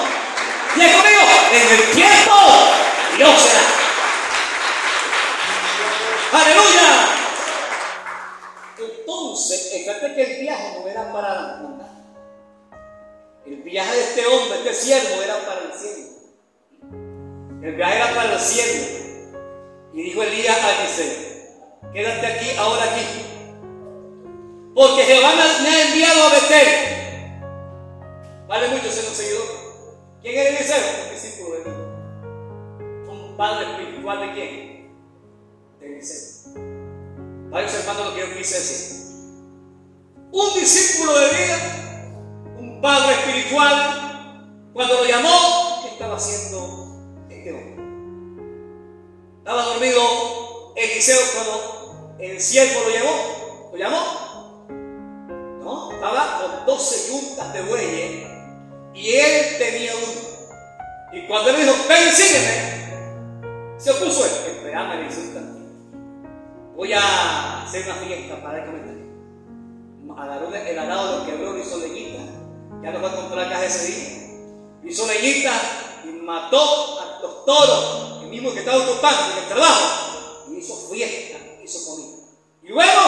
[0.77, 1.23] Y conmigo,
[1.53, 2.35] en el tiempo,
[3.17, 3.63] Dios será.
[6.33, 7.17] Aleluya.
[8.79, 11.87] Entonces, fíjate que el viaje no era para la montaña.
[13.47, 16.09] El viaje de este hombre, este siervo, era para el cielo.
[17.63, 18.85] El viaje era para el cielo.
[19.95, 21.15] Y dijo Elías a Eliseo,
[21.95, 23.25] quédate aquí, ahora aquí.
[24.75, 26.97] Porque Jehová me ha enviado a Betel.
[28.47, 29.47] Vale mucho ser un seguidor.
[30.21, 30.85] ¿Quién era Eliseo?
[31.07, 31.96] Un discípulo de Dios.
[33.37, 34.97] Padre espiritual de quién?
[35.79, 36.55] De Eliseo.
[37.51, 39.07] Varios hermanos lo que yo quise decir.
[40.33, 41.59] Un discípulo de Dios,
[42.59, 47.77] un padre espiritual, cuando lo llamó, ¿qué estaba haciendo este hombre?
[49.39, 54.67] Estaba dormido Eliseo cuando el siervo lo llevó, lo llamó.
[55.63, 58.27] No, estaba con 12 yuntas de bueyes
[58.95, 60.21] y él tenía uno.
[61.13, 62.86] Y cuando él dijo, ven, sígueme,
[63.79, 64.31] se opuso él.
[64.57, 65.33] Esperame, le dice
[66.75, 68.97] Voy a hacer una fiesta para el comentario.
[70.69, 72.23] El arado lo quebró, lo hizo leñita.
[72.83, 74.91] Ya no va a comprar caja ese día.
[74.91, 75.53] Hizo leñita
[76.05, 80.45] y mató a los toros, el mismo que estaba ocupando en el trabajo.
[80.51, 82.17] Y hizo fiesta, hizo comida.
[82.63, 83.01] Y luego,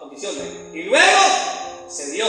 [0.00, 0.42] condiciones,
[0.72, 1.20] y luego
[1.88, 2.26] se dio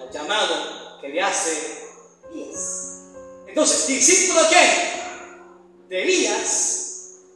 [0.00, 1.88] al llamado que le hace
[2.30, 3.02] Elías.
[3.46, 5.88] Entonces, discípulo quién?
[5.88, 6.89] De Elías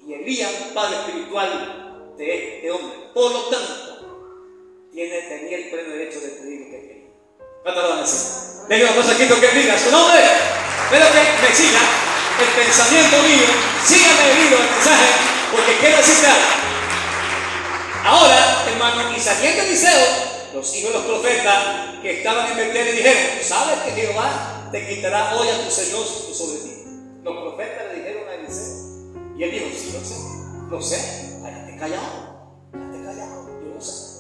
[0.07, 2.97] y Elías, padre espiritual de este hombre.
[3.15, 4.45] Por lo tanto,
[4.93, 7.11] tiene, tenía el pleno derecho de pedir lo que quería.
[7.63, 8.69] ¿Cuánto lo van a decir?
[8.69, 10.21] Venga, vamos aquí que diga su nombre.
[10.85, 11.81] Espero que me siga
[12.41, 13.47] el pensamiento mío.
[13.85, 15.07] Síganme el el mensaje,
[15.53, 16.29] porque quiero decirte
[18.05, 20.07] Ahora, hermano, y saliendo Eliseo,
[20.53, 24.87] los hijos de los profetas que estaban en Betel le dijeron, ¿sabes que Jehová te
[24.87, 26.85] quitará hoy a tu Señor sobre ti?
[27.23, 28.84] Los profetas le dijeron a Eliseo.
[29.37, 30.15] Y él dijo, sí, lo sé,
[30.71, 34.15] lo sé, cállate callado, cállate callado, yo lo sé.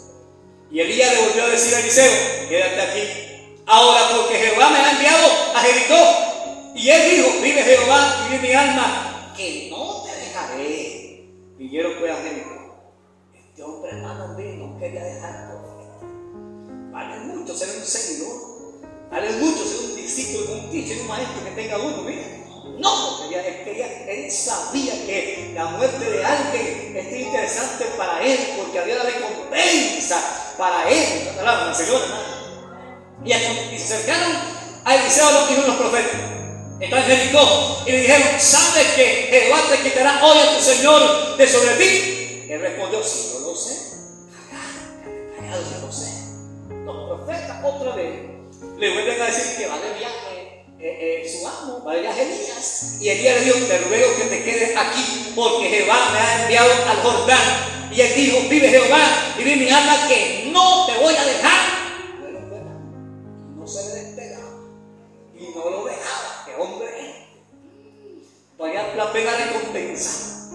[0.71, 4.91] Y Elías le volvió a decir a Eliseo, quédate aquí, ahora porque Jehová me ha
[4.91, 6.75] enviado a Jericó.
[6.75, 11.31] Y él dijo, vive Jehová vive mi alma, que no te dejaré.
[11.57, 12.51] Vinieron pues a Jericó.
[13.33, 16.07] Este hombre, hermano mío, no quería dejar profeta.
[16.91, 18.55] Vale mucho ser un seguidor.
[19.13, 22.44] Vale mucho ser un discípulo, un teacher, un maestro que tenga uno, mira.
[22.79, 28.97] No, quería, él, sabía que la muerte de alguien es interesante para él, porque había
[28.97, 31.31] la recompensa para él.
[31.43, 32.01] La Señor,
[33.25, 34.37] Y, se acercaron
[34.85, 36.21] a Eliseo los hijos de los profetas.
[36.81, 41.49] Entonces Jericó y le dijeron, ¿sabes que Jehová te quitará hoy a tu Señor de
[41.49, 42.47] sobre ti?
[42.51, 43.75] Él respondió, sí, yo lo sé.
[45.37, 46.11] Callado, yo lo sé.
[46.85, 48.35] Los profetas otra vez
[48.79, 50.34] le vuelven a decir que va de viaje
[50.85, 52.97] eh, eh, su amo, va de viaje Elías.
[53.01, 56.71] Y Elías le dijo, te ruego que te quedes aquí, porque Jehová me ha enviado
[56.87, 57.91] al Jordán.
[57.91, 59.01] Y él dijo, vive Jehová
[59.39, 61.61] y vive mi alma, que no te voy a dejar.
[62.21, 62.41] Pero
[63.57, 64.51] no se le despegaba.
[65.35, 66.45] Y no lo dejaba.
[66.45, 67.29] ¡Qué hombre!
[68.59, 70.51] Valía la pena recompensar.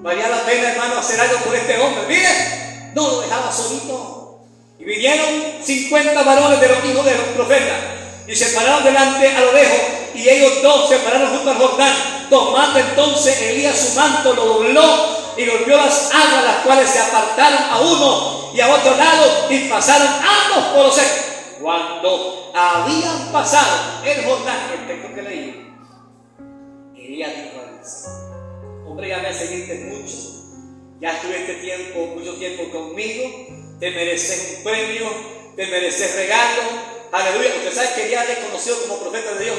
[0.00, 2.04] Valía la pena, hermano, hacer algo por este hombre.
[2.08, 4.40] Mire, no lo dejaba solito.
[4.78, 7.97] Y vinieron 50 varones de los hijos de los profetas
[8.28, 9.78] y se pararon delante a lo lejos.
[10.14, 12.26] Y ellos dos se pararon junto al Jordán.
[12.28, 17.58] Tomando entonces Elías su manto, lo dobló y golpeó las aguas, las cuales se apartaron
[17.70, 21.24] a uno y a otro lado y pasaron ambos por los secos.
[21.60, 25.74] Cuando habían pasado el Jordán, el texto que leí,
[26.96, 27.58] Elías dijo
[28.86, 30.16] hombre, ya me seguiste mucho,
[31.00, 33.46] ya estuviste tiempo, mucho tiempo conmigo,
[33.80, 35.08] te mereces un premio,
[35.56, 36.62] te mereces regalo,
[37.12, 39.58] aleluya, usted sabe que ya le conoció como profeta de Dios,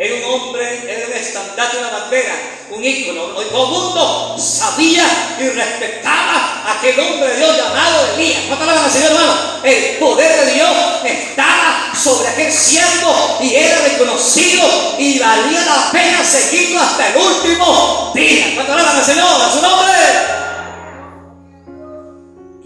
[0.00, 2.32] era un hombre, era un estandarte, una bandera,
[2.70, 3.20] un ícono.
[3.20, 5.04] Todo el mundo sabía
[5.40, 8.42] y respetaba a aquel hombre de Dios llamado Elías.
[8.46, 9.34] ¿Cuántas palabras, Señor hermano?
[9.64, 10.70] El poder de Dios
[11.04, 18.12] estaba sobre aquel siervo y era reconocido y valía la pena seguirlo hasta el último
[18.14, 18.52] día.
[18.54, 19.26] ¿Cuántas palabras, Señor?
[19.26, 19.88] A su nombre.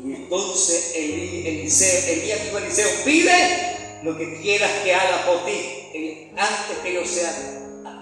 [0.05, 3.72] Entonces Elías dijo a Eliseo, pide
[4.03, 7.33] lo que quieras que haga por ti, antes que yo sea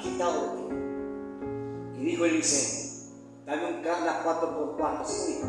[0.02, 2.00] quitado de ti.
[2.00, 3.10] Y dijo Eliseo,
[3.44, 5.40] dame un carga 4x4, ¿sí?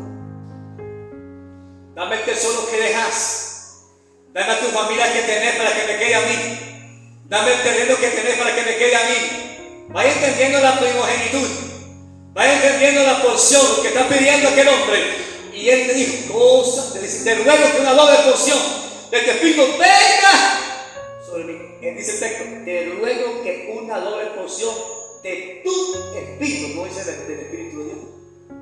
[1.94, 3.48] Dame el tesoro que dejas.
[4.32, 6.58] Dame a tu familia que tenés para que me quede a mí.
[7.28, 9.86] Dame el terreno que tenés para que me quede a mí.
[9.88, 11.48] Vaya entendiendo la primogenitud.
[12.34, 15.00] Vaya entendiendo la porción que está pidiendo aquel hombre.
[15.54, 18.81] Y él te dijo, cosa, te ruego que una doble porción
[19.12, 21.58] de este espíritu venga sobre mí.
[21.82, 24.74] Él dice el texto, te ruego que una doble porción
[25.22, 27.98] de tu espíritu, no dice del, espíritu de Dios,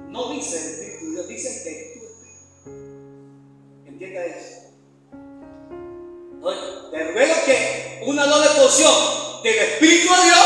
[0.09, 2.41] no dice del espíritu de Dios, dice de tu espíritu.
[3.87, 4.61] ¿Entiendes eso?
[6.91, 10.39] te ruego que una doble porción del espíritu de Dios,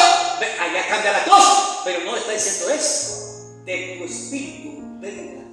[0.61, 5.43] allá cambia la cosa, pero no está diciendo eso, de tu espíritu venga.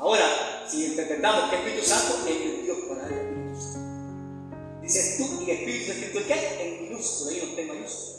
[0.00, 4.80] Ahora, si interpretamos que Espíritu Santo es el Dios para el Espíritu Santo.
[4.80, 6.56] Dice tú y Espíritu, Espíritu qué?
[6.58, 8.18] En minúsculo, ahí no está en mayúsculo.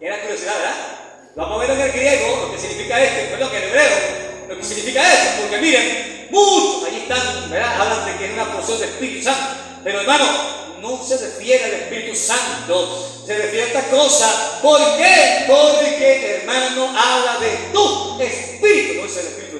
[0.00, 0.76] Era curiosidad, ¿verdad?
[1.36, 3.96] Vamos a ver en el griego lo que significa esto, lo que en hebreo,
[4.48, 7.80] lo que significa esto, porque miren, muchos, ahí están, ¿verdad?
[7.80, 9.60] Hablan de que es una porción de Espíritu Santo.
[9.84, 10.24] Pero hermano,
[10.80, 14.58] no se refiere al Espíritu Santo, se refiere a esta cosa.
[14.62, 15.44] ¿Por qué?
[15.46, 19.53] Porque hermano habla de tu espíritu, no es el Espíritu.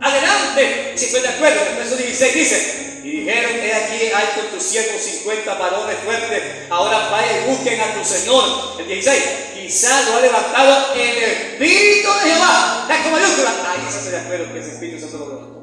[0.00, 1.60] Adelante, si estoy de acuerdo.
[1.70, 7.08] El verso 16 dice, y dijeron, he aquí hay con tus 150 varones fuertes, ahora
[7.10, 8.76] vayan y busquen a tu Señor.
[8.78, 9.24] El 16,
[9.54, 12.86] quizás lo ha levantado el Espíritu de Jehová.
[12.88, 13.50] La con mayúscula.
[13.68, 15.60] Ahí se estoy de acuerdo que ese Espíritu Santo lo levantó.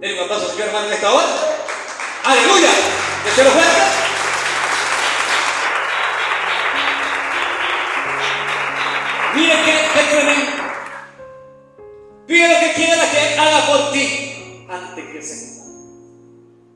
[0.00, 1.26] Denle un aplauso, Señor hermano, en esta hora.
[2.24, 2.70] Aleluya.
[3.36, 3.80] ¿De lo fuerte?
[9.34, 10.57] Mire qué, qué tremendo.
[12.28, 15.62] Pide lo que quiera que haga por ti antes que se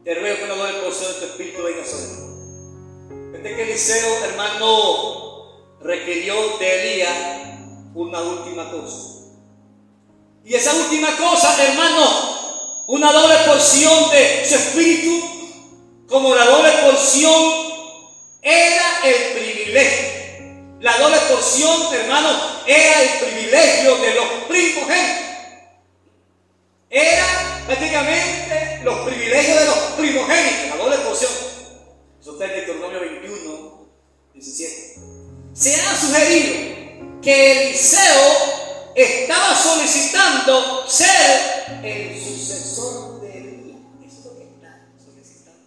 [0.02, 3.54] Te ruego que no lo del de tu espíritu venga sobre ti.
[3.54, 7.16] Que Eliseo, hermano, requirió de Elías
[7.94, 9.28] una última cosa.
[10.42, 15.20] Y esa última cosa, hermano, una doble porción de su espíritu,
[16.08, 17.42] como la doble porción
[18.40, 20.08] era el privilegio.
[20.80, 22.30] La doble porción, hermano,
[22.66, 25.31] era el privilegio de los primogénitos.
[26.92, 31.32] Era prácticamente los privilegios de los primogénitos, la doble porción.
[32.20, 33.88] Eso está en Deuteronomio 21,
[34.34, 35.00] 17.
[35.54, 43.78] Se ha sugerido que Eliseo estaba solicitando ser el sucesor de Elías.
[44.06, 45.60] Eso es lo que está solicitando.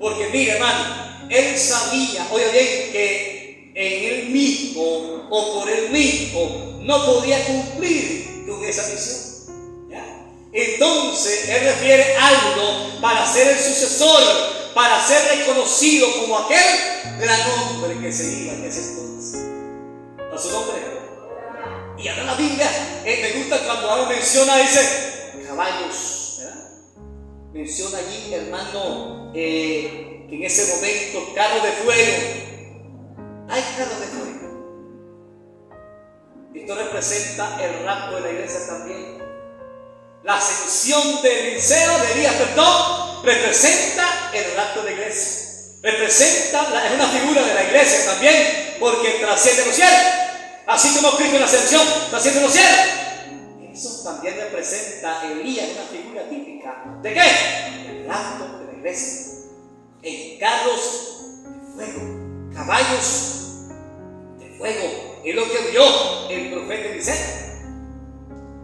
[0.00, 6.78] Porque mire, hermano, él sabía, oye bien, que en él mismo o por él mismo
[6.80, 9.29] no podía cumplir con esa misión.
[10.52, 14.22] Entonces él refiere algo para ser el sucesor,
[14.74, 16.64] para ser reconocido como aquel
[17.18, 19.40] gran hombre que se iba en ese entonces.
[20.32, 20.90] ¿A su nombre?
[21.98, 22.66] Y ahora la Biblia,
[23.04, 26.70] eh, me gusta cuando ahora menciona, dice, caballos, ¿verdad?
[27.52, 32.40] Menciona allí, hermano, eh, que en ese momento, carro de fuego.
[33.50, 34.30] Hay carro de fuego.
[36.54, 39.19] Esto representa el rapto de la iglesia también.
[40.22, 45.48] La ascensión de Eliseo, de Elías, perdón, representa el rapto de la iglesia.
[45.82, 50.00] Representa, es una figura de la iglesia también, porque trasciende los cielos.
[50.66, 52.70] Así como Cristo en la ascensión trasciende los cielos.
[53.72, 56.84] Eso también representa Elías, una figura típica.
[57.00, 57.22] ¿De qué?
[57.88, 59.38] El rapto de la iglesia.
[60.02, 63.68] En carros de fuego, caballos
[64.38, 65.20] de fuego.
[65.24, 67.49] Es lo que vio el profeta Eliseo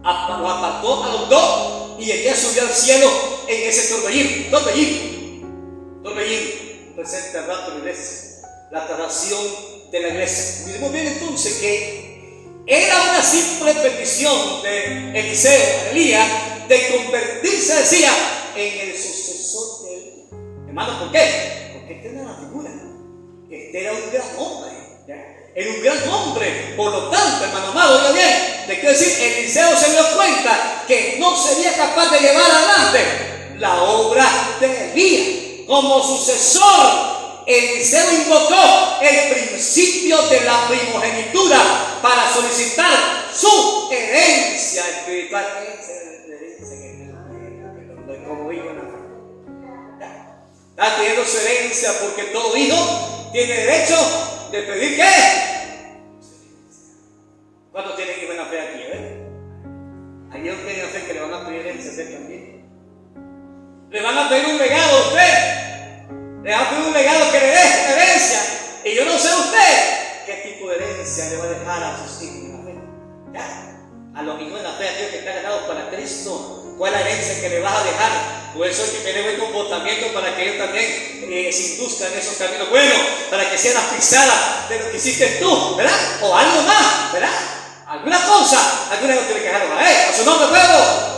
[0.07, 3.09] lo apartó a los dos y ella subió al cielo
[3.47, 4.57] en ese torbellino.
[4.57, 6.03] Torbellino.
[6.03, 6.51] Torbellino.
[6.95, 8.47] Presenta el rato la iglesia.
[8.71, 9.41] La tradición
[9.91, 10.67] de la iglesia.
[10.67, 12.07] Miremos bien entonces que
[12.65, 18.11] era una simple petición de Eliseo, Elías, de convertirse, decía,
[18.55, 20.23] en el sucesor de él.
[20.67, 21.71] Hermano, ¿por qué?
[21.73, 22.69] Porque este era la figura.
[23.49, 24.77] Este era un gran hombre.
[25.57, 26.73] Era un gran hombre.
[26.77, 31.17] Por lo tanto, hermano amado, oiga bien, de qué decir, Eliseo se dio cuenta que
[31.19, 34.23] no sería capaz de llevar adelante la obra
[34.59, 35.65] de Elías.
[35.65, 41.59] Como sucesor, Eliseo invocó el principio de la primogenitura
[42.03, 42.93] para solicitar
[43.35, 45.47] su herencia espiritual.
[50.69, 53.95] Está pidiendo su herencia porque todo hijo tiene derecho
[54.51, 55.46] de pedir qué?
[60.87, 62.63] Que le van a pedir a usted también.
[63.91, 66.43] Le van a pedir un legado a usted.
[66.43, 68.39] Le van a pedir un legado que le dé herencia.
[68.85, 72.23] Y yo no sé usted qué tipo de herencia le va a dejar a sus
[72.23, 72.75] hijos en
[73.33, 73.45] la fe.
[74.15, 76.75] A los hijos de la fe, a Dios que está ganado para Cristo.
[76.77, 78.11] ¿Cuál es la herencia que le vas a dejar?
[78.55, 80.85] Por eso hay que tener buen comportamiento para que ellos también
[81.29, 82.97] eh, se induzcan en esos caminos buenos,
[83.29, 85.93] para que sean las pisadas de lo que hiciste tú, ¿verdad?
[86.21, 87.56] O algo más, ¿verdad?
[87.97, 91.17] Alguna cosa, alguna cosa tiene que dejar a a su nombre pueblo.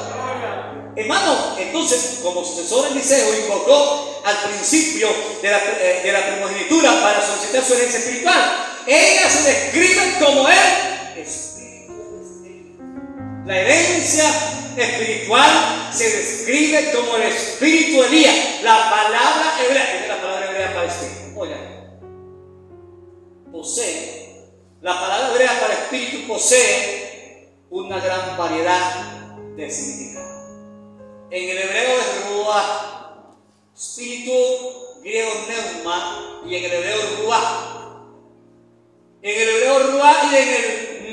[0.95, 5.10] Hermano, entonces, como sucesor Eliseo, invocó al principio
[5.41, 8.65] de la, eh, de primogenitura para solicitar su herencia espiritual.
[8.88, 11.93] Ellas se describen como el espíritu.
[13.45, 14.26] La herencia
[14.77, 18.35] espiritual se describe como el espíritu de Elías.
[18.64, 21.39] La palabra hebrea, es la palabra hebrea para espíritu.
[21.39, 21.57] Oiga,
[23.51, 24.28] posee,
[24.81, 30.49] la palabra hebrea para espíritu posee una gran variedad de significados.
[31.31, 33.35] En el hebreo es ruah,
[33.76, 34.31] espíritu
[35.01, 38.06] griego neuma y en el hebreo ruah.
[39.22, 40.49] En el hebreo ruah y en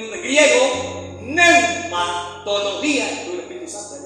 [0.02, 3.26] el griego neuma, todos los días
[3.68, 3.97] Santo,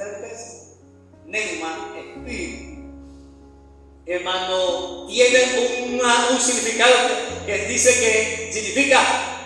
[1.26, 2.80] Neuma, espíritu.
[4.06, 5.38] Hermano, tiene
[6.32, 6.94] un significado
[7.46, 9.39] que, dice que significa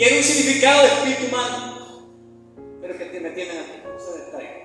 [0.00, 2.16] Tiene un significado de espíritu humano.
[2.80, 4.56] que me tienen aquí, no se distraigan.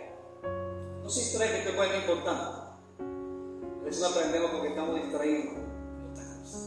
[1.03, 2.43] No se distraigan, que es importante.
[3.01, 5.45] A veces no aprendemos porque estamos distraídos.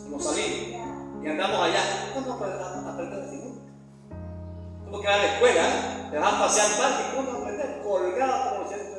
[0.03, 3.55] Como salimos y andamos allá, ¿cómo aprender de?
[4.85, 5.63] ¿Cómo que a la escuela?
[5.63, 6.09] ¿eh?
[6.11, 7.81] Te vas a pasear parque, ¿cómo aprender?
[7.83, 8.99] Colgado como si no.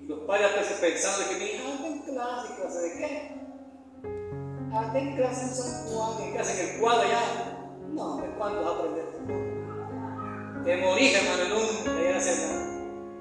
[0.00, 3.32] Y los padres a veces pensando que mi hija anda en clase, ¿clase de qué?
[4.74, 7.57] Anda en clase en San Juan, en clase en el cuadro allá.
[7.98, 9.06] No, ¿de cuándo vas a aprender?
[10.64, 12.62] Te morís, hermano, en un a hacer nada.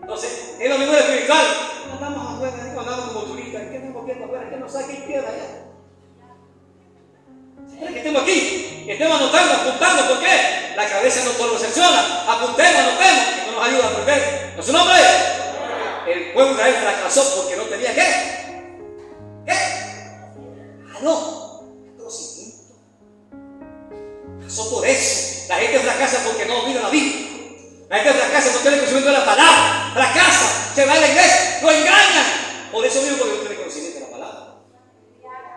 [0.01, 1.45] Entonces, es lo mismo espiritual.
[1.91, 4.47] Andamos afuera, andamos como turistas, ¿qué tenemos viendo afuera?
[4.47, 5.63] ¿Qué no sabe qué izquierda allá?
[7.91, 10.73] que estemos aquí, que estemos anotando, apuntando, ¿por qué?
[10.75, 12.31] La cabeza no todo recepciona.
[12.31, 14.53] Apuntemos, anotemos, que nos ayuda a aprender.
[14.53, 14.95] ¿No es su nombre?
[16.07, 18.07] El pueblo de Israel fracasó porque no tenía qué.
[19.43, 19.53] ¿Qué?
[19.53, 21.46] Ah, no.
[24.47, 25.45] Fracasó por eso.
[25.49, 27.27] La gente fracasa porque no olvida la Biblia.
[27.89, 29.91] La gente fracasa no tiene conocimiento de la palabra.
[29.93, 32.25] Fracasa, se va a la iglesia, lo engañan.
[32.71, 34.55] Por eso mismo porque no tiene conocimiento de la palabra.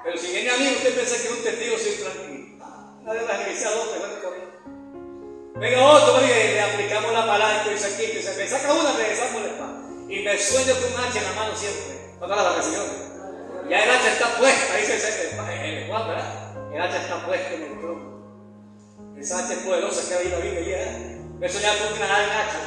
[0.05, 1.77] Pero si viene a mí, usted piensa que es un testigo.
[3.03, 3.89] Una de las iglesias dos.
[5.61, 8.93] Venga otro, y le aplicamos la palabra que dice aquí, que se me saca una,
[8.97, 9.83] regresamos la espada.
[10.09, 12.91] Y me sueño con un hacha en la mano siempre, cuando las vacaciones.
[13.69, 14.97] Ya el hacha está puesta, dice
[15.37, 16.73] el Juan, ¿verdad?
[16.73, 18.00] El hacha está puesta en el trono.
[19.21, 20.99] Esa es poderosa que ha habido la Biblia
[21.39, 22.59] Me he soñado con una gran hacha,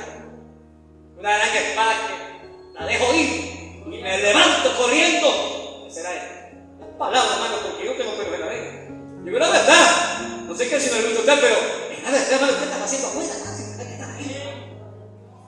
[1.17, 5.87] una gran espada que la dejo ir y me levanto corriendo.
[5.87, 6.51] Esa era
[6.99, 9.23] palabra, hermano, porque yo tengo en la lengua.
[9.25, 11.55] Digo, la verdad, no sé qué si me lo usted, pero
[11.91, 13.33] es la verdad, hermano, ¿qué estás haciendo afuera?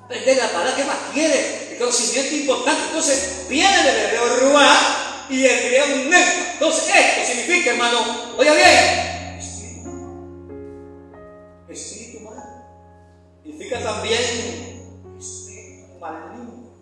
[0.05, 1.71] Aprender la palabra, ¿qué más quiere?
[1.71, 2.81] El conocimiento importante.
[2.87, 6.51] Entonces, viene del hebreo Ruá y el griego Negma.
[6.53, 7.99] Entonces, esto significa, hermano,
[8.37, 9.14] oiga bien,
[13.45, 14.21] Significa también
[15.99, 16.73] maligno.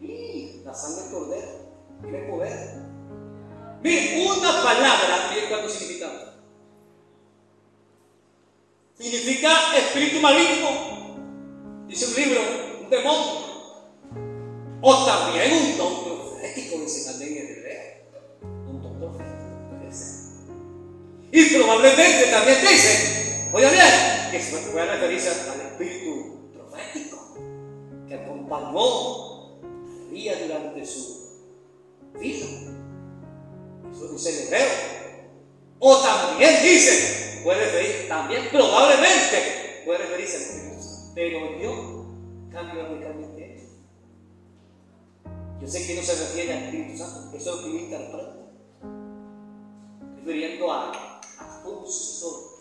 [0.00, 1.48] Y la sangre del cordero
[2.00, 2.76] tiene poder.
[3.82, 6.36] Miren, una palabra, miren cuánto significa.
[8.96, 11.16] Significa espíritu maligno.
[11.88, 12.40] Dice un libro,
[12.82, 13.46] un demonio.
[14.80, 17.82] O también un don profético, dice también en hebreo.
[18.42, 19.46] Un don profético.
[21.32, 27.34] Y probablemente también dice, oye bien, que se puede referirse al espíritu profético
[28.08, 31.26] que acompañó a día durante su
[32.18, 32.46] vida.
[33.92, 34.68] Eso dice el hebreo.
[35.78, 41.12] O también dice, puede referir, también probablemente puede referirse al Espíritu Santo.
[41.14, 42.06] Pero yo
[42.50, 43.66] cambio radicalmente eso.
[45.60, 48.50] Yo sé que no se refiere al Espíritu Santo, eso es lo que yo interpreto.
[50.16, 52.55] Refiriendo a, a pulso.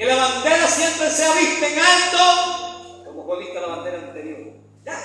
[0.00, 4.54] Que la bandera siempre sea vista en alto, como fue vista la bandera anterior.
[4.82, 4.98] ¿Ya?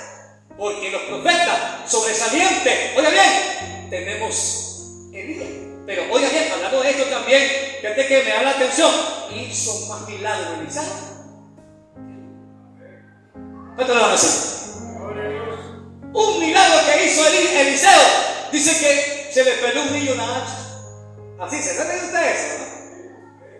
[0.56, 4.62] Porque los profetas sobresalientes, oiga bien, tenemos
[5.84, 7.42] pero oiga bien, hablando de esto también,
[7.82, 8.90] fíjate que me da la atención,
[9.34, 10.82] hizo más milagros Eliseo.
[13.76, 14.30] ¿Cuánto le van a decir?
[16.14, 18.00] Un milagro que hizo Eliseo.
[18.50, 20.56] Dice que se le peló un niño una hacha.
[21.38, 22.75] Así se ve usted eso,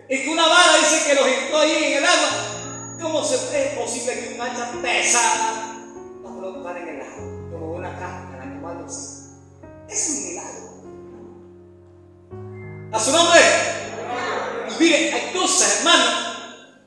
[0.09, 2.97] Y que una bala dice que lo entró ahí en el agua.
[3.01, 5.75] ¿Cómo se, es posible que un hacha pesada
[6.25, 7.51] va a en el agua?
[7.51, 8.45] Como una cáscara,
[8.87, 9.27] así.
[9.89, 10.67] Es un milagro.
[12.93, 13.41] A su nombre.
[14.69, 16.27] Y mire, cosas, hermano.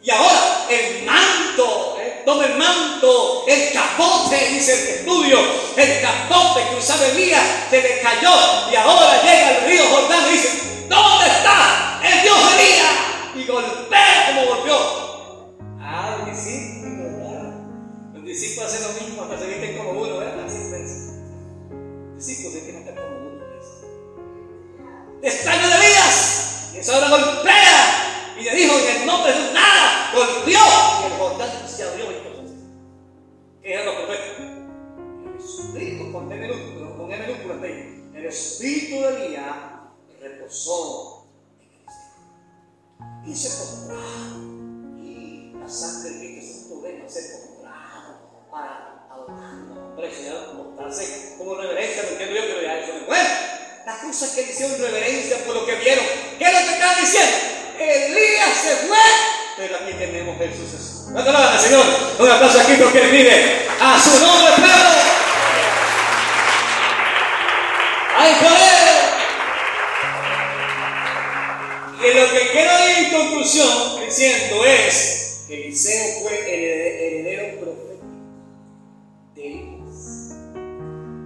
[0.02, 5.38] Y ahora el manto, eh, toma el manto, el capote, dice el estudio,
[5.76, 8.32] el capote que usaba Elías se le cayó
[8.72, 13.09] y ahora llega el río Jordán y dice, ¿dónde está el Dios Elías?
[13.34, 15.54] Y golpea como golpeó.
[15.78, 17.54] Ah, el discípulo, ¿verdad?
[18.14, 20.44] Los discípulos hacen lo mismo hasta se visten como uno, ¿verdad?
[20.44, 21.10] Así es.
[22.16, 23.30] Discípulos se que estar como uno.
[25.22, 26.70] Extraño de Elías.
[26.74, 28.34] Y eso ahora golpea.
[28.38, 30.58] Y le dijo en el nombre de nada, golpeó.
[31.02, 32.56] Y el Jordán se abrió entonces.
[33.62, 34.42] ¿Qué es lo perfecto?
[35.22, 39.56] El espíritu, con el con el El espíritu de Elías
[40.20, 41.19] reposó
[43.26, 44.38] Y se contrajo.
[45.02, 49.90] Y la sangre de Cristo es un problema, se contrajo para adorarlo.
[49.90, 53.50] Hombre, Señor, mostrarse como reverencia, no entiendo yo, pero ya eso es bueno
[53.86, 56.04] las cosas que hicieron reverencia por lo que vieron.
[56.38, 57.36] ¿Qué es lo que están diciendo?
[57.78, 58.98] Elías se fue,
[59.56, 61.12] pero aquí tenemos el sucesor.
[61.12, 61.84] ¿Cuánto la Señor?
[62.18, 64.90] Un aplauso aquí porque él vive a su nombre, Pedro.
[68.16, 68.69] ¡Ay, poder!
[72.00, 78.06] que lo que quiero queda en conclusión diciendo es que Eliseo fue el heredero profético
[79.34, 80.36] de Elías.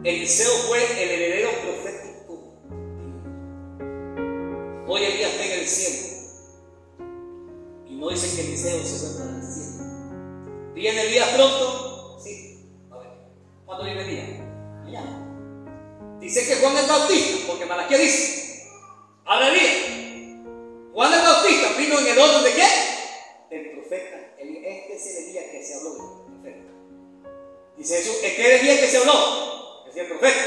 [0.03, 2.75] Eliseo fue el heredero profético de
[4.87, 6.09] Hoy Elías está en el cielo.
[7.89, 9.85] Y no dice que Eliseo se sentó en el cielo.
[10.75, 12.19] ¿Viene Elías pronto?
[12.23, 12.69] Sí.
[12.91, 13.09] A ver.
[13.65, 14.29] ¿Cuándo viene Elías?
[14.83, 16.19] Mañana.
[16.21, 18.67] Dice que Juan el Bautista, porque Malaquía dice.
[19.25, 20.04] Habla Elías.
[20.95, 22.69] Juan el Bautista vino en el orden de qué?
[23.51, 24.17] Del profeta.
[24.39, 25.91] Este es el Elías que se habló
[26.41, 26.71] del profeta.
[27.77, 29.83] Dice eso, ¿es que Elías que se habló?
[29.87, 30.45] Decía el profeta.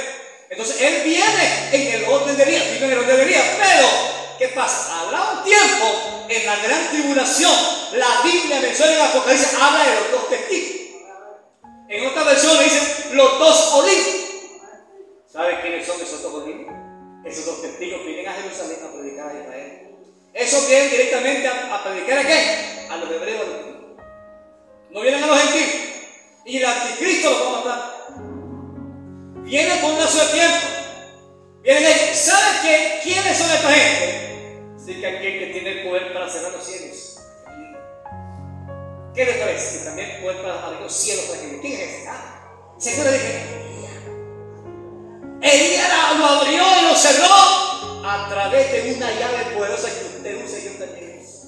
[0.50, 3.88] Entonces él viene en el orden de Elías, vino en el orden de Elías, pero
[4.40, 5.02] ¿qué pasa?
[5.02, 7.54] Habrá un tiempo en la gran tribulación.
[7.96, 11.04] La Biblia menciona en Apocalipsis, habla de los dos testigos.
[11.90, 14.08] En otra versión dice los dos olivos.
[15.30, 16.74] ¿Sabe quiénes son esos dos olivos?
[17.26, 19.87] Esos dos testigos vienen a Jerusalén a predicar a Israel.
[20.38, 22.88] Esos vienen directamente a, predicar a qué?
[22.92, 23.44] A los hebreos.
[24.92, 25.76] No vienen a los gentiles.
[26.46, 27.98] Y el anticristo los va a matar.
[29.44, 30.58] Vienen por un lazo de tiempo.
[31.64, 32.12] Vienen ahí.
[32.14, 33.00] ¿Sabe qué?
[33.02, 34.62] ¿Quiénes son esta gente?
[34.78, 37.20] Sí, que aquel que tiene el poder para cerrar los cielos.
[39.16, 39.80] ¿Qué le parece?
[39.80, 42.08] Que también poder para abrir los cielos para que ¿Quién es ese?
[42.08, 43.58] Ah, ¿Se acuerda de qué?
[45.42, 45.90] Elías
[46.20, 47.67] lo abrió y lo cerró
[48.08, 51.48] a través de una llave poderosa que usted usa y también uso.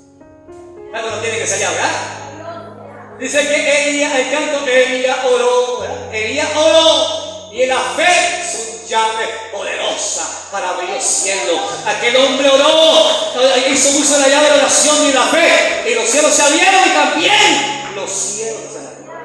[0.92, 1.76] ¿Cuánto no tiene que esa llave?
[1.76, 3.18] ¿verdad?
[3.18, 5.86] Dice que Elías, el canto que Elías oró.
[6.12, 11.60] Elías oró y en la fe su llave poderosa para abrir los cielos.
[11.86, 13.34] Aquel hombre oró,
[13.70, 16.82] hizo uso de la llave de oración y la fe, y los cielos se abrieron
[16.86, 19.20] y también los cielos se abrieron.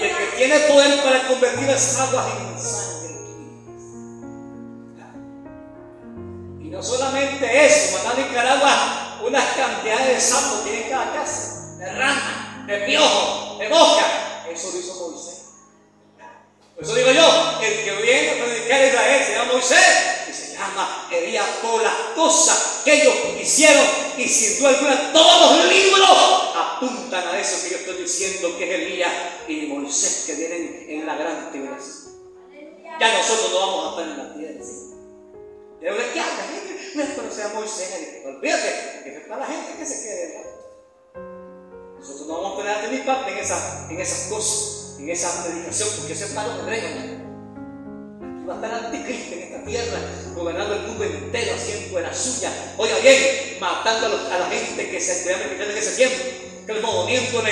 [0.00, 2.91] Y el que tiene poder para convertir las aguas en sangre
[6.72, 12.64] no solamente eso, mandar a Nicaragua unas cantidades de sapos en cada casa, de rana,
[12.66, 14.46] de piojo, de mosca.
[14.50, 15.42] Eso lo hizo Moisés.
[16.74, 19.78] Por eso digo yo, el que viene a predicar a Israel se llama Moisés
[20.30, 23.86] y se llama Elías por las cosas que ellos hicieron
[24.16, 26.08] y sin duda alguna todos los libros
[26.56, 29.12] apuntan a eso que yo estoy diciendo que es Elías
[29.46, 32.12] y Moisés que vienen en la gran tribulación.
[32.98, 34.91] Ya nosotros no vamos a estar en la tierra.
[35.82, 35.88] ¿Sí?
[35.88, 36.46] Pero de qué habla,
[36.94, 38.22] no es Moisés.
[38.24, 40.42] Olvídate, que es para la gente que se quede.
[41.98, 45.44] Nosotros no vamos a tener de mi parte en, esa, en esas cosas, en esa
[45.44, 46.66] predicación, porque eso es para los.
[46.66, 49.98] Aquí va a estar el anticristo en esta tierra,
[50.34, 52.50] gobernando el mundo entero, haciendo de la suya.
[52.76, 56.16] Oiga bien, matando a, la gente que se estudiaba en ese tiempo
[56.66, 57.48] que el movimiento en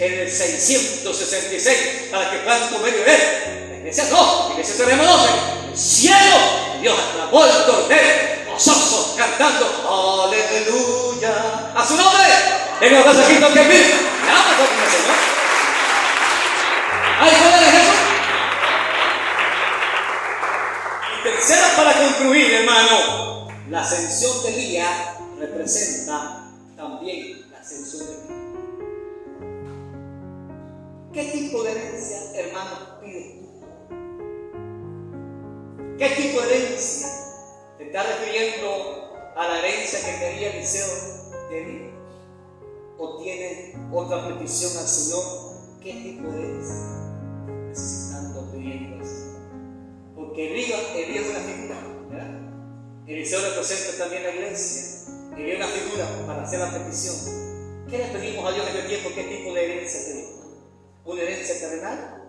[0.00, 3.68] el, 666 para que puedan comer y beber.
[3.70, 5.28] La iglesia no, la iglesia tenemos
[5.70, 11.72] el cielo Dios aclamó el cordero, gozoso, cantando, aleluya.
[11.74, 12.22] A su nombre,
[12.80, 14.08] en los pasajitos que viven.
[14.26, 15.16] Vamos con el Señor.
[17.20, 17.94] ¿Hay poder de Jesús?
[21.18, 24.90] Y tercera para concluir, hermano, la ascensión de Elías
[25.38, 26.44] representa
[26.76, 28.36] también la ascensión de Cristo.
[31.12, 32.95] ¿Qué tipo de herencia, hermano,
[35.98, 37.08] ¿Qué tipo de herencia?
[37.78, 40.86] ¿Te está refiriendo a la herencia que quería Eliseo
[41.48, 41.90] de mí?
[42.98, 45.24] ¿O tiene otra petición al Señor?
[45.82, 46.76] ¿Qué tipo de herencia?
[47.68, 49.06] Necesitando, pidiendo.
[50.14, 51.76] Porque Elías, Elías es una figura,
[52.10, 52.40] ¿verdad?
[53.06, 55.14] Eliseo representa también la iglesia.
[55.34, 57.86] Elías es una figura para hacer la petición.
[57.88, 59.10] ¿Qué le pedimos a Dios en este tiempo?
[59.14, 60.44] ¿Qué tipo de herencia pedimos?
[61.06, 62.22] ¿Una herencia terrenal?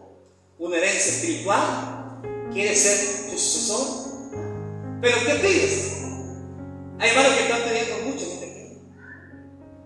[0.58, 2.07] ¿Una herencia espiritual?
[2.54, 3.88] Quiere ser tu sucesor.
[5.02, 6.02] Pero ¿qué pides?
[7.00, 8.82] Hay hermanos que están pidiendo mucho en este tiempo.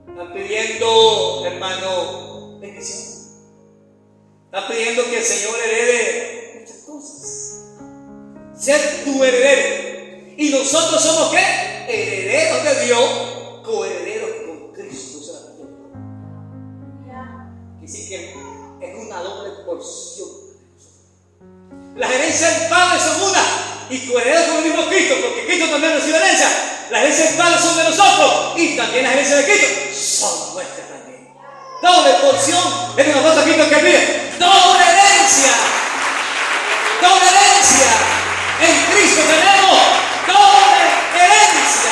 [0.08, 3.12] Están pidiendo, hermano, bendición.
[4.46, 7.66] Están pidiendo que el Señor herede muchas cosas.
[8.56, 10.34] Ser tu heredero.
[10.38, 11.86] Y nosotros somos qué?
[11.90, 15.12] Herederos de Dios, coherederos con Cristo.
[18.12, 18.34] Quiere
[18.80, 20.51] que es una doble porción
[21.96, 23.44] las herencias del Padre son una
[23.90, 26.48] y coherederos con el mismo Cristo, porque Cristo también recibe herencia.
[26.90, 30.88] Las herencias del Padre son de nosotros y también las herencias de Cristo son nuestras
[30.88, 31.34] también.
[31.82, 34.32] Doble porción es una cosa Cristo que pide.
[34.40, 35.54] Doble herencia.
[37.02, 37.92] Doble herencia.
[38.62, 39.80] En Cristo tenemos
[40.28, 40.84] doble
[41.16, 41.92] herencia.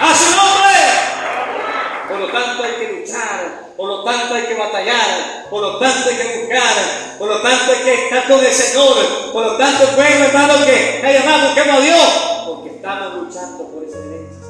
[0.00, 0.69] A su nombre.
[2.30, 6.10] Por lo tanto hay que luchar, por lo tanto hay que batallar, por lo tanto
[6.10, 9.82] hay que buscar, por lo tanto hay que estar con el Señor, por lo tanto
[9.82, 14.46] es bueno hermano que hay llamado, busquemos a Dios, porque estamos luchando por esa herencia.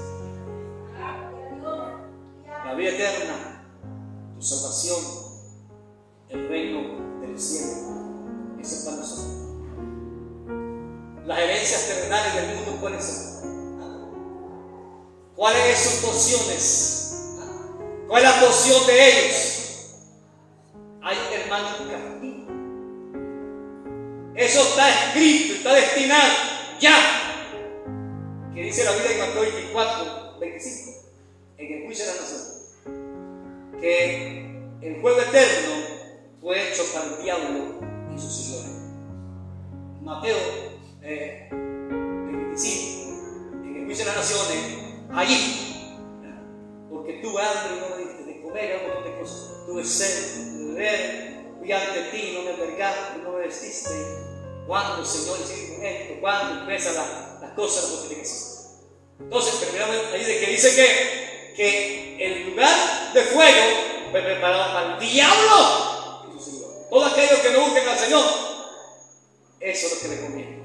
[2.66, 3.64] La vida eterna,
[4.36, 4.98] tu salvación,
[6.28, 9.26] el reino del cielo, Eso es para nosotros.
[11.24, 13.30] Las herencias terrenales del mundo, ¿cuáles son?
[15.34, 17.09] ¿Cuáles son sus pociones?
[18.10, 19.94] ¿Cuál es la poción de ellos?
[21.00, 22.44] Hay hermanos castigo.
[24.34, 26.32] Eso está escrito, está destinado
[26.80, 26.96] ya.
[28.52, 30.90] Que dice la Biblia en Mateo 24, 25,
[31.58, 32.40] en el juicio de la nación,
[33.80, 35.72] que el juego eterno
[36.40, 37.78] fue hecho para el diablo
[38.12, 38.72] y sus señores.
[40.02, 40.36] Mateo
[41.02, 44.64] eh, 25, en el juicio de las naciones,
[45.14, 45.69] allí,
[47.10, 51.72] porque tu hambre y no me diste de comer, cosas, tuve sed de beber, fui
[51.72, 53.90] ante ti y no me albergaste y no me vestiste.
[54.66, 58.66] Cuando, Señor, hiciste esto, cuando empiezan las, las cosas, las multiplicaciones.
[59.18, 64.94] Entonces, terminamos ahí de que dice que, que el lugar de fuego fue preparado para
[64.94, 66.70] el diablo y su Señor.
[66.88, 68.24] Todos aquellos que no busquen al Señor,
[69.60, 70.60] eso es lo que le conviene.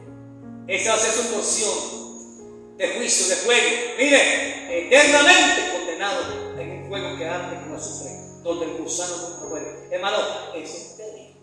[0.67, 3.69] Esa va a ser su porción de juicio, de fuego.
[3.97, 8.11] Mire, eternamente condenado en un fuego que arde no sufre,
[8.43, 9.87] donde el gusano nunca muere.
[9.91, 10.17] Hermano,
[10.53, 11.35] eso es terrible.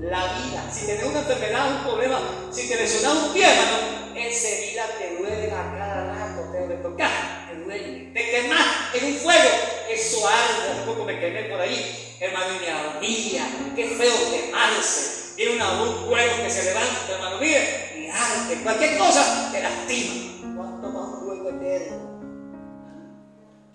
[0.00, 2.20] La vida, si tienes una enfermedad, un problema,
[2.50, 6.76] si te lesionas un pie, hermano, esa herida te duele a cada rato, te debe
[6.76, 9.50] tocar, te duele, te quemas en un fuego,
[9.90, 13.46] eso arde, hace poco me quemé por ahí, hermano, y me ardía,
[13.76, 19.50] qué feo quemarse, tiene un fuego que se levanta, hermano, mire, y arde, cualquier cosa
[19.52, 20.30] te lastima,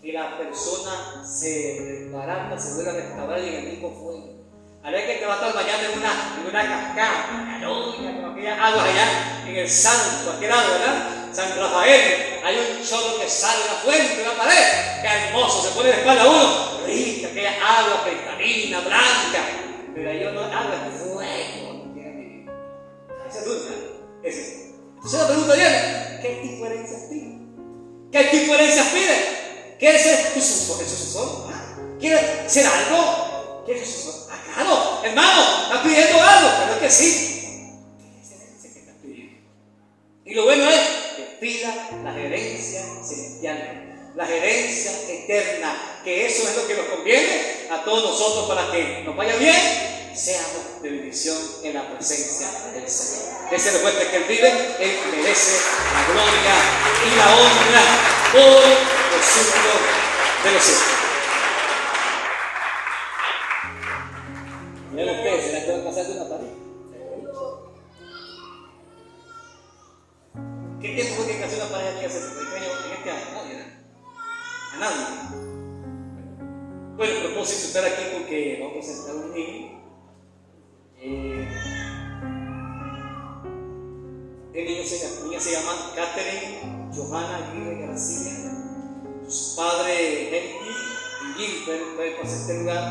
[0.06, 4.36] Que la persona se desbarata, se vuelve a restaurar en el mismo fuego.
[4.84, 7.27] Habría que te va a estar bañando en una, en una cascada,
[8.22, 11.34] con aquellas aguas allá en el santo, aquel agua, ¿verdad?
[11.34, 15.68] San Rafael, hay un chorro que sale de la fuente, de la pared, qué hermoso,
[15.68, 19.41] se pone de espalda a uno, rica, aquella agua cristalina, blanca,
[19.95, 21.22] pero ahí no agua de fuego,
[23.27, 23.48] esa es
[24.22, 24.65] esa es.
[24.98, 27.40] Entonces la pregunta viene, ¿qué herencias pide?
[28.11, 29.44] ¿Qué herencias pide?
[29.80, 31.53] ¿Quieres ser tu sucesor?
[31.99, 33.64] ¿Quieres ser algo?
[33.65, 34.26] ¿Quieres ser sucesor?
[34.53, 37.31] Claro, hermano, está pidiendo algo, pero es que sí.
[40.23, 40.80] Y lo bueno es
[41.18, 47.68] que pida las herencias celestiales, las herencias eternas, que eso es lo que nos conviene
[47.69, 49.56] a todos nosotros para que nos vaya bien
[50.15, 53.35] seamos de bendición en la presencia del Señor.
[53.51, 55.61] Ese recuerdo que Él vive, Él merece
[55.93, 56.55] la gloria
[57.05, 57.83] y la honra
[58.31, 58.41] por
[59.11, 59.81] los siglos
[60.43, 61.05] de los siglos.
[64.93, 66.47] Miren ustedes, ¿será que va a pasar de una pared?
[70.81, 73.25] ¿Qué tiempo fue que casó una pared aquí hace 50 años en este año?
[73.33, 73.73] Nadie, ¿verdad?
[74.73, 75.05] A nadie.
[76.95, 79.84] Bueno, propósito estar aquí porque vamos a presentar un niño.
[81.01, 81.47] Eh,
[84.53, 88.51] el niño se, la niña se llama Catherine Johanna Aguirre García.
[89.27, 90.72] Su padre Henry
[91.22, 92.84] y Gilbert fue para este lugar,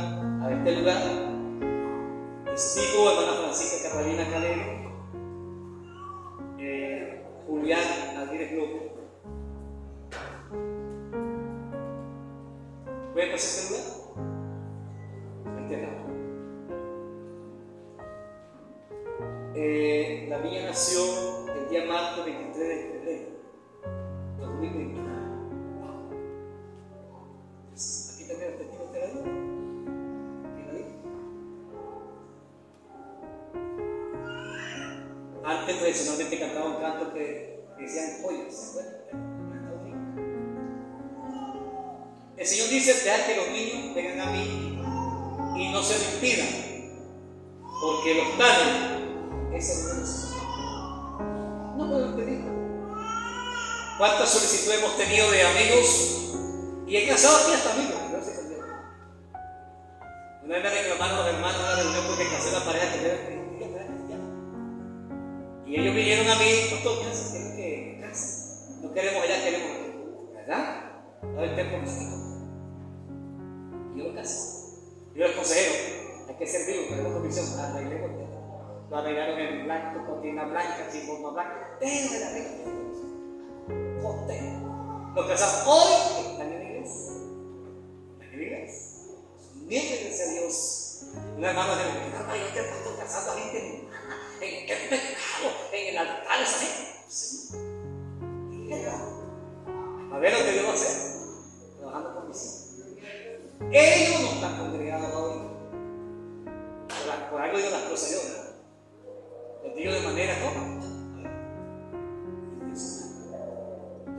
[0.42, 1.02] a este lugar
[2.44, 4.62] testigo, hermana Francisca Catalina Calero,
[6.58, 8.94] eh, Julián Aguirre Globo.
[13.12, 13.84] ¿Pueden pasar este lugar?
[15.62, 16.03] Este
[19.56, 23.28] Eh, la niña nació el día martes 23 de febrero
[24.40, 25.04] 2021.
[28.12, 29.24] Aquí también el testigo de la vida.
[35.44, 39.34] Antes tradicionalmente cantaban cantos que, que decían pollos, ¿se acuerdan?
[42.36, 44.80] El Señor dice, deja que los niños vengan a mí
[45.56, 46.48] y no se me impidan,
[47.80, 48.93] porque los tales
[51.76, 52.44] No puedo pedir.
[53.98, 56.10] ¿Cuántas solicitudes hemos tenido de amigos?
[56.86, 57.94] Y casado aquí hasta amigos,
[80.94, 81.76] sin forma blanca.
[81.80, 82.50] Déjenme la regla.
[84.02, 85.12] Contento.
[85.14, 87.12] Los casados hoy están en la iglesia.
[88.12, 88.90] Están en la iglesia.
[89.66, 91.06] Miren a Dios.
[91.36, 91.90] Una hermana de mi
[92.40, 93.88] yo te pastor casando a gente
[94.40, 97.04] en el pecado, en el altar gente.
[97.08, 97.48] Sí.
[100.12, 100.94] A ver lo que debo hacer.
[101.78, 102.70] Trabajando con mis.
[103.72, 105.40] Ellos no están congregados hoy.
[107.30, 107.40] Por
[109.76, 110.74] dio de manera ¿cómo?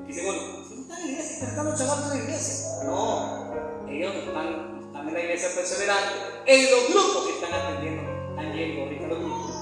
[0.07, 2.65] Dicen, bueno, si están en la iglesia, están tratando chavales de la iglesia.
[2.85, 3.53] No,
[3.89, 6.13] ellos están, están en la iglesia perseverante.
[6.45, 9.55] En los grupos que están atendiendo, están yendo ahorita los grupos.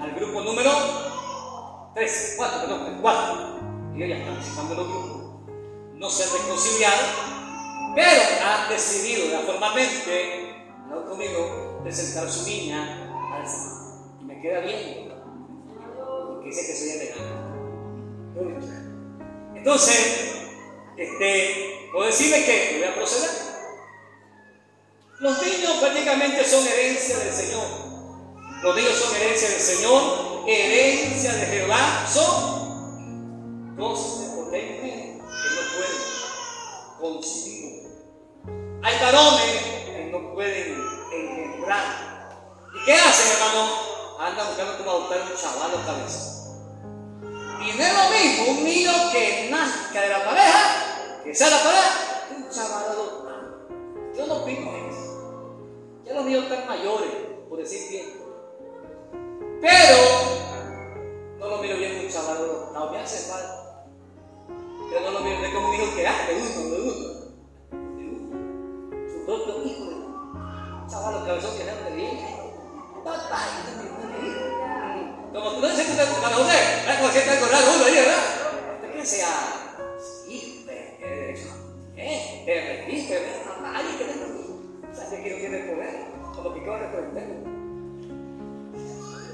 [0.00, 0.70] Al grupo número
[1.94, 3.60] 3, 4, perdón, 4.
[3.94, 5.20] Ellos ya están visitando los grupos.
[5.94, 7.02] No se han reconciliado,
[7.94, 13.80] pero han decidido ya formalmente, no conmigo, presentar su niña al Señor.
[14.22, 14.99] Y me queda bien
[16.40, 17.20] porque dice que soy elegante.
[19.56, 19.96] Entonces,
[20.96, 23.30] este, puedo decirle que voy a proceder.
[25.20, 27.66] Los niños prácticamente son herencia del Señor.
[28.62, 32.06] Los niños son herencia del Señor, herencia de Jehová.
[32.10, 35.98] Son cosas potentes que no pueden
[37.00, 37.82] concebir.
[38.82, 40.74] Hay varones que no pueden
[41.12, 42.30] engendrar.
[42.74, 43.99] ¿Y qué hacen, hermano?
[44.20, 46.52] Andan buscando cómo adoptar un chaval o cabeza.
[47.62, 51.62] Y no es lo mismo un niño que nazca de la pareja, que sea la
[51.62, 53.68] pareja, un chaval adoptado.
[54.14, 56.04] Yo no opino eso.
[56.04, 57.10] Ya los niños están mayores,
[57.48, 58.20] por decir bien.
[59.62, 59.96] Pero
[61.38, 63.86] no lo miro bien un chaval adoptado, me hace falta.
[64.90, 66.92] Pero no lo miro bien como un hijo que hace de uno, de uno.
[67.70, 69.10] De uno.
[69.10, 70.86] Su propio hijo uno.
[70.90, 72.39] Chaval, los cabezones que eran de bien.
[75.32, 76.36] Como tú no dices que para.
[76.98, 78.24] Como si está raro uno ahí, ¿verdad?
[78.94, 80.66] Que sea, sí,
[81.96, 82.42] ¿eh?
[82.44, 83.72] Te rendiste, ¿verdad?
[83.74, 84.12] Ay, que te
[84.94, 85.94] ¿Sabes que no tiene poder?
[86.34, 87.24] Como acaba de preguntar.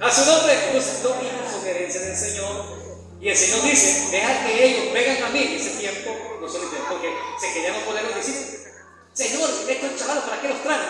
[0.01, 2.87] A su nombre, dos hijos son herencia del Señor.
[3.21, 6.11] Y el Señor dice, deja que ellos vengan a mí ese tiempo,
[6.41, 7.09] no se tiempo, porque
[7.41, 8.67] se querían poner los discípulos.
[9.15, 10.83] Señor, estos chavalos, ¿para qué los traen?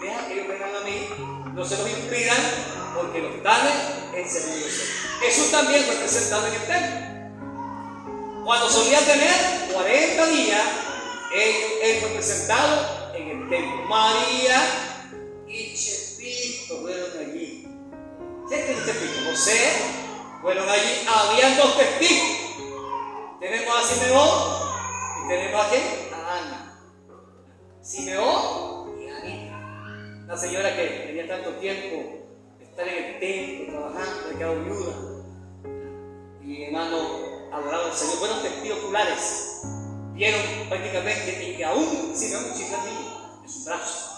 [0.00, 1.06] Deja que ellos vengan a mí,
[1.54, 2.38] no se los impidan,
[2.94, 3.72] porque los tales
[4.14, 4.84] en servicio.
[5.20, 8.44] Jesús también fue presentado en el templo.
[8.44, 9.34] Cuando solía tener
[9.72, 10.62] 40 días,
[11.34, 13.82] él, él fue presentado en el templo.
[13.86, 14.60] María
[15.46, 17.68] y Chepito fueron allí.
[18.48, 19.30] ¿Qué es Chepito?
[19.30, 19.72] José
[20.42, 21.06] fueron allí.
[21.08, 22.28] Habían dos testigos.
[23.40, 24.28] Tenemos a Simeón
[25.24, 25.82] y tenemos a quién?
[26.12, 26.80] A Ana.
[27.82, 28.79] Simeón
[30.30, 32.22] La señora que tenía tanto tiempo
[32.60, 34.94] estar en el templo, trabajando, quedado viuda.
[36.40, 38.18] Y hermano, adorado al Señor.
[38.18, 39.62] Fueron testigos oculares.
[40.14, 43.12] Vieron prácticamente que aún Simeón muchísimas niños
[43.42, 44.10] en sus brazos.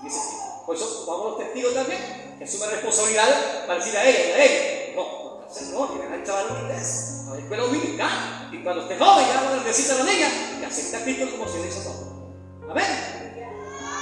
[0.00, 0.62] En ese tiempo.
[0.64, 4.94] Por eso vamos los testigos también, que asumen responsabilidad para decir a ella, a él.
[4.96, 5.40] No,
[5.72, 8.48] no, que al chaval inglés, a la escuela dominical.
[8.50, 10.28] Y cuando esté joven, ya va a necesita a la niña,
[10.58, 12.70] que acepta a Cristo como si le hizo todo.
[12.70, 13.29] Amén.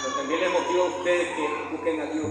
[0.09, 2.27] Pero también les motivo a ustedes que busquen a Dios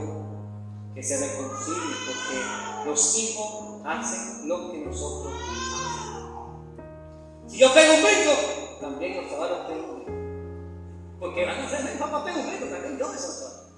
[0.96, 6.72] que se reconcilien, porque los hijos hacen lo que nosotros hacemos.
[7.46, 8.32] Si yo pego un brinco,
[8.82, 11.18] también los chavales pegan un.
[11.20, 13.70] Porque van a hacer, mi papá pega un brinco, también yo salto.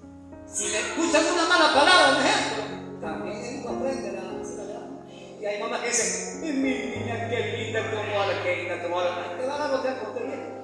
[0.46, 5.60] Si me escuchan una mala palabra, por ejemplo, también el hijo aprende la Y hay
[5.60, 9.46] mamás que dicen, mi niña, qué linda, como a la que linda, a la Te
[9.46, 10.60] van a viene.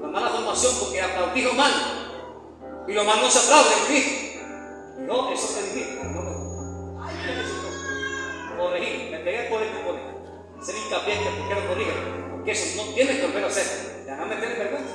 [0.00, 2.09] La mala formación porque aplaudijo mal.
[2.90, 4.40] Y lo no se aplaude, mi hijo.
[4.98, 7.00] No, eso te dije, no me.
[7.00, 7.14] Ay.
[8.58, 9.94] Corregir, me pegué por este por.
[10.60, 11.92] Hacer hincapié que lo corrige.
[12.32, 14.04] Porque eso no tiene que volver a hacer.
[14.08, 14.94] Ya vergüenza.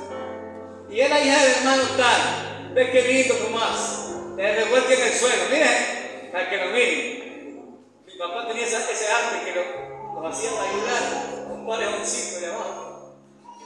[0.89, 2.73] Y era hija del hermano tal.
[2.73, 4.09] Ve qué lindo como más.
[4.35, 5.43] Le revuelque en el suelo.
[5.49, 7.79] Mire, para que lo miren.
[8.05, 11.47] Mi papá tenía ese, arte que lo, lo hacía para ayudar.
[11.49, 13.15] Un parejoncito de abajo.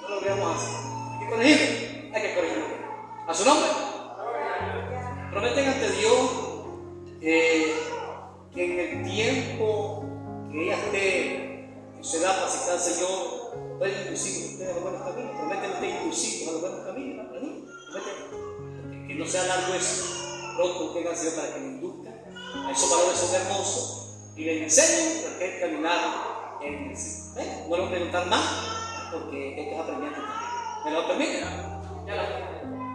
[0.04, 0.72] No lo veamos así.
[1.14, 2.16] Hay que corregirlo.
[2.16, 2.66] Hay que corregirlo.
[3.28, 3.89] ¿A su nombre?
[5.32, 6.20] Prometen ante Dios
[7.22, 7.74] eh,
[8.54, 10.04] que en el tiempo
[10.52, 14.84] que ella esté en su edad para citar al Señor, pueden inducir ustedes a los
[14.84, 15.32] buenos caminos.
[15.38, 17.28] Prometen ustedes inducir a los buenos caminos.
[17.28, 20.06] Prometen que no sea largo eso.
[20.56, 22.20] Pronto ustedes han sido para que le induzcan
[22.66, 27.40] a esos valores son hermosos y le enseñen a que caminar en el Señor.
[27.40, 27.66] ¿Eh?
[27.70, 30.86] No preguntar más porque esto es aprendiendo también.
[30.86, 31.42] ¿Me lo permiten?
[32.08, 32.89] Ya lo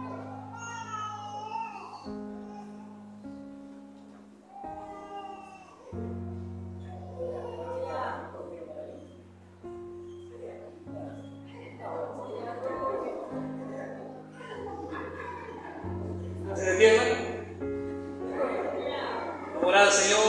[16.55, 17.15] ¿Se?
[19.61, 20.19] Orar al Señor,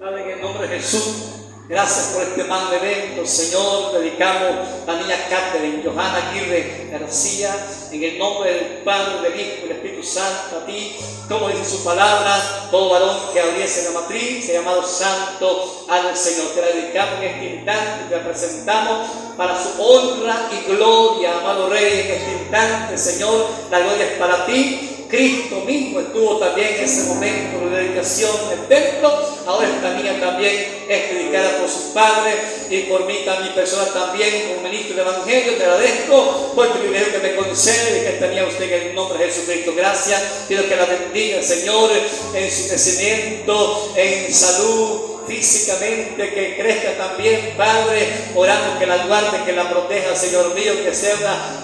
[0.00, 1.34] en el nombre de Jesús.
[1.68, 3.92] Gracias por este magno evento, Señor.
[3.98, 7.54] Dedicamos a la niña Catherine, Johanna Aguirre García,
[7.90, 10.94] en el nombre del Padre, del Hijo y del Espíritu Santo, a ti,
[11.28, 16.48] como dice su palabra, todo varón que abriese la matriz, sea llamado santo al Señor.
[16.54, 21.68] Te la dedicamos en este instante, te la presentamos para su honra y gloria, amado
[21.68, 23.46] Rey, en este instante, Señor.
[23.70, 28.66] La gloria es para ti Cristo mismo estuvo también en ese momento de dedicación del
[28.66, 29.12] templo.
[29.46, 32.34] Ahora esta niña también es dedicada por sus padres
[32.68, 35.54] y por mí también, persona también, como ministro del Evangelio.
[35.54, 39.18] Te agradezco por el privilegio que me concede que esta niña usted en el nombre
[39.18, 39.72] de Jesucristo.
[39.76, 40.20] Gracias.
[40.48, 41.90] Pido que la bendiga, Señor,
[42.34, 49.52] en su crecimiento, en salud físicamente, que crezca también, Padre, orando que la guarde, que
[49.52, 51.14] la proteja, Señor mío, que sea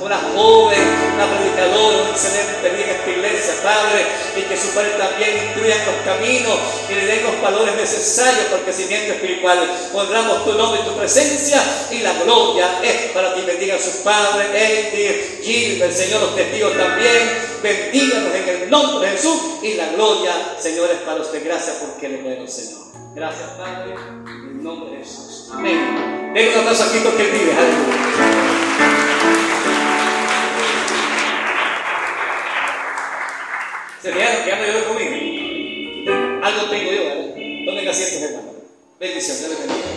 [0.00, 0.78] una, joven,
[1.14, 4.06] una predicadora, un excelente en esta iglesia, Padre,
[4.36, 6.58] y que su Padre también instruya los caminos
[6.88, 9.58] y le den los valores necesarios para el crecimiento espiritual.
[9.92, 13.42] Honramos tu nombre y tu presencia y la gloria es para ti.
[13.46, 17.50] Bendiga a sus padres, Eddie, Gilbert, Señor, los testigos también.
[17.62, 21.44] Bendíganos en el nombre de Jesús y la gloria, Señor, es para usted.
[21.44, 22.99] Gracias porque Él es bueno, Señor.
[23.14, 25.50] Gracias, Padre, en el nombre de Jesús.
[25.52, 26.32] Amén.
[26.32, 27.52] Denle un aplauso a Cristo que vive.
[34.00, 36.46] Se fijaron que ya no lloró conmigo.
[36.46, 37.24] Algo tengo yo, ¿verdad?
[37.66, 38.52] Tomen asiento, hermano.
[39.00, 39.88] Bendición, Dios les bendiga.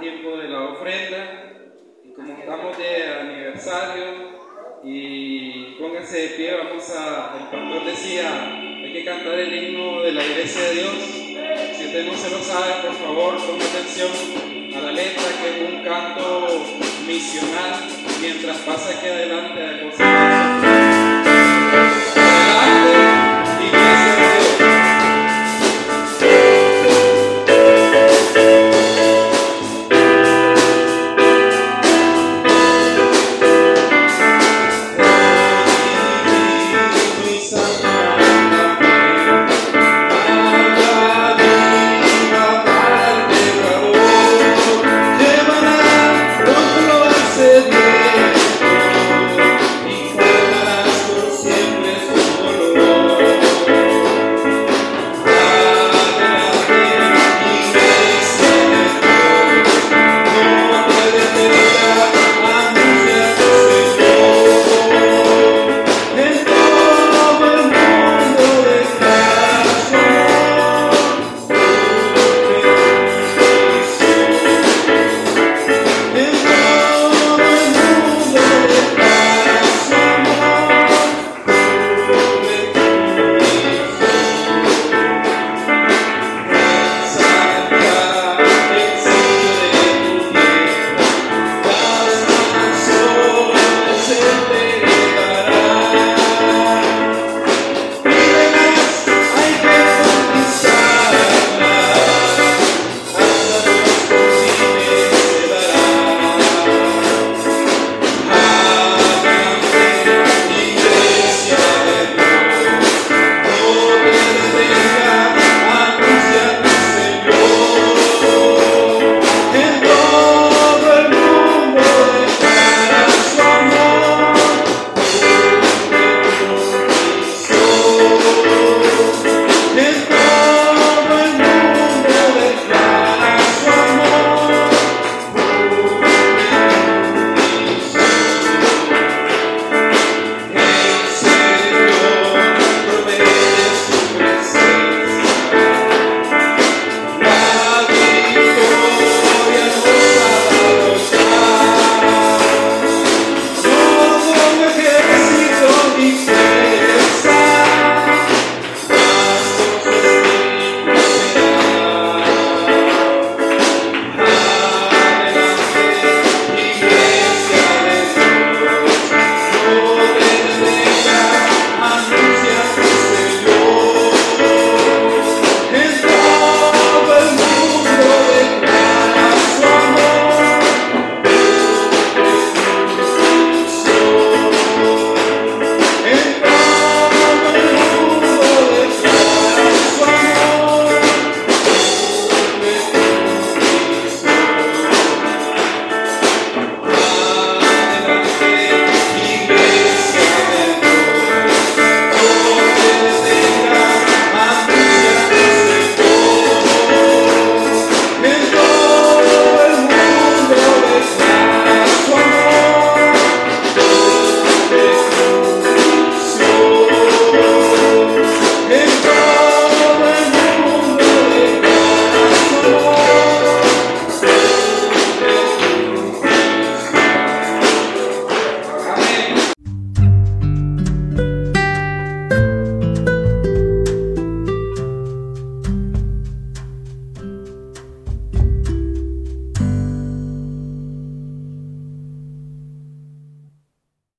[0.00, 1.52] tiempo de la ofrenda
[2.04, 4.04] y como estamos de aniversario
[4.84, 10.12] y póngase de pie, vamos a, el pastor decía, hay que cantar el himno de
[10.12, 10.94] la iglesia de Dios.
[11.76, 14.10] Si usted no se lo sabe, por favor, ponga atención
[14.76, 16.64] a la letra que es un canto
[17.06, 17.88] misional
[18.20, 20.77] mientras pasa aquí adelante a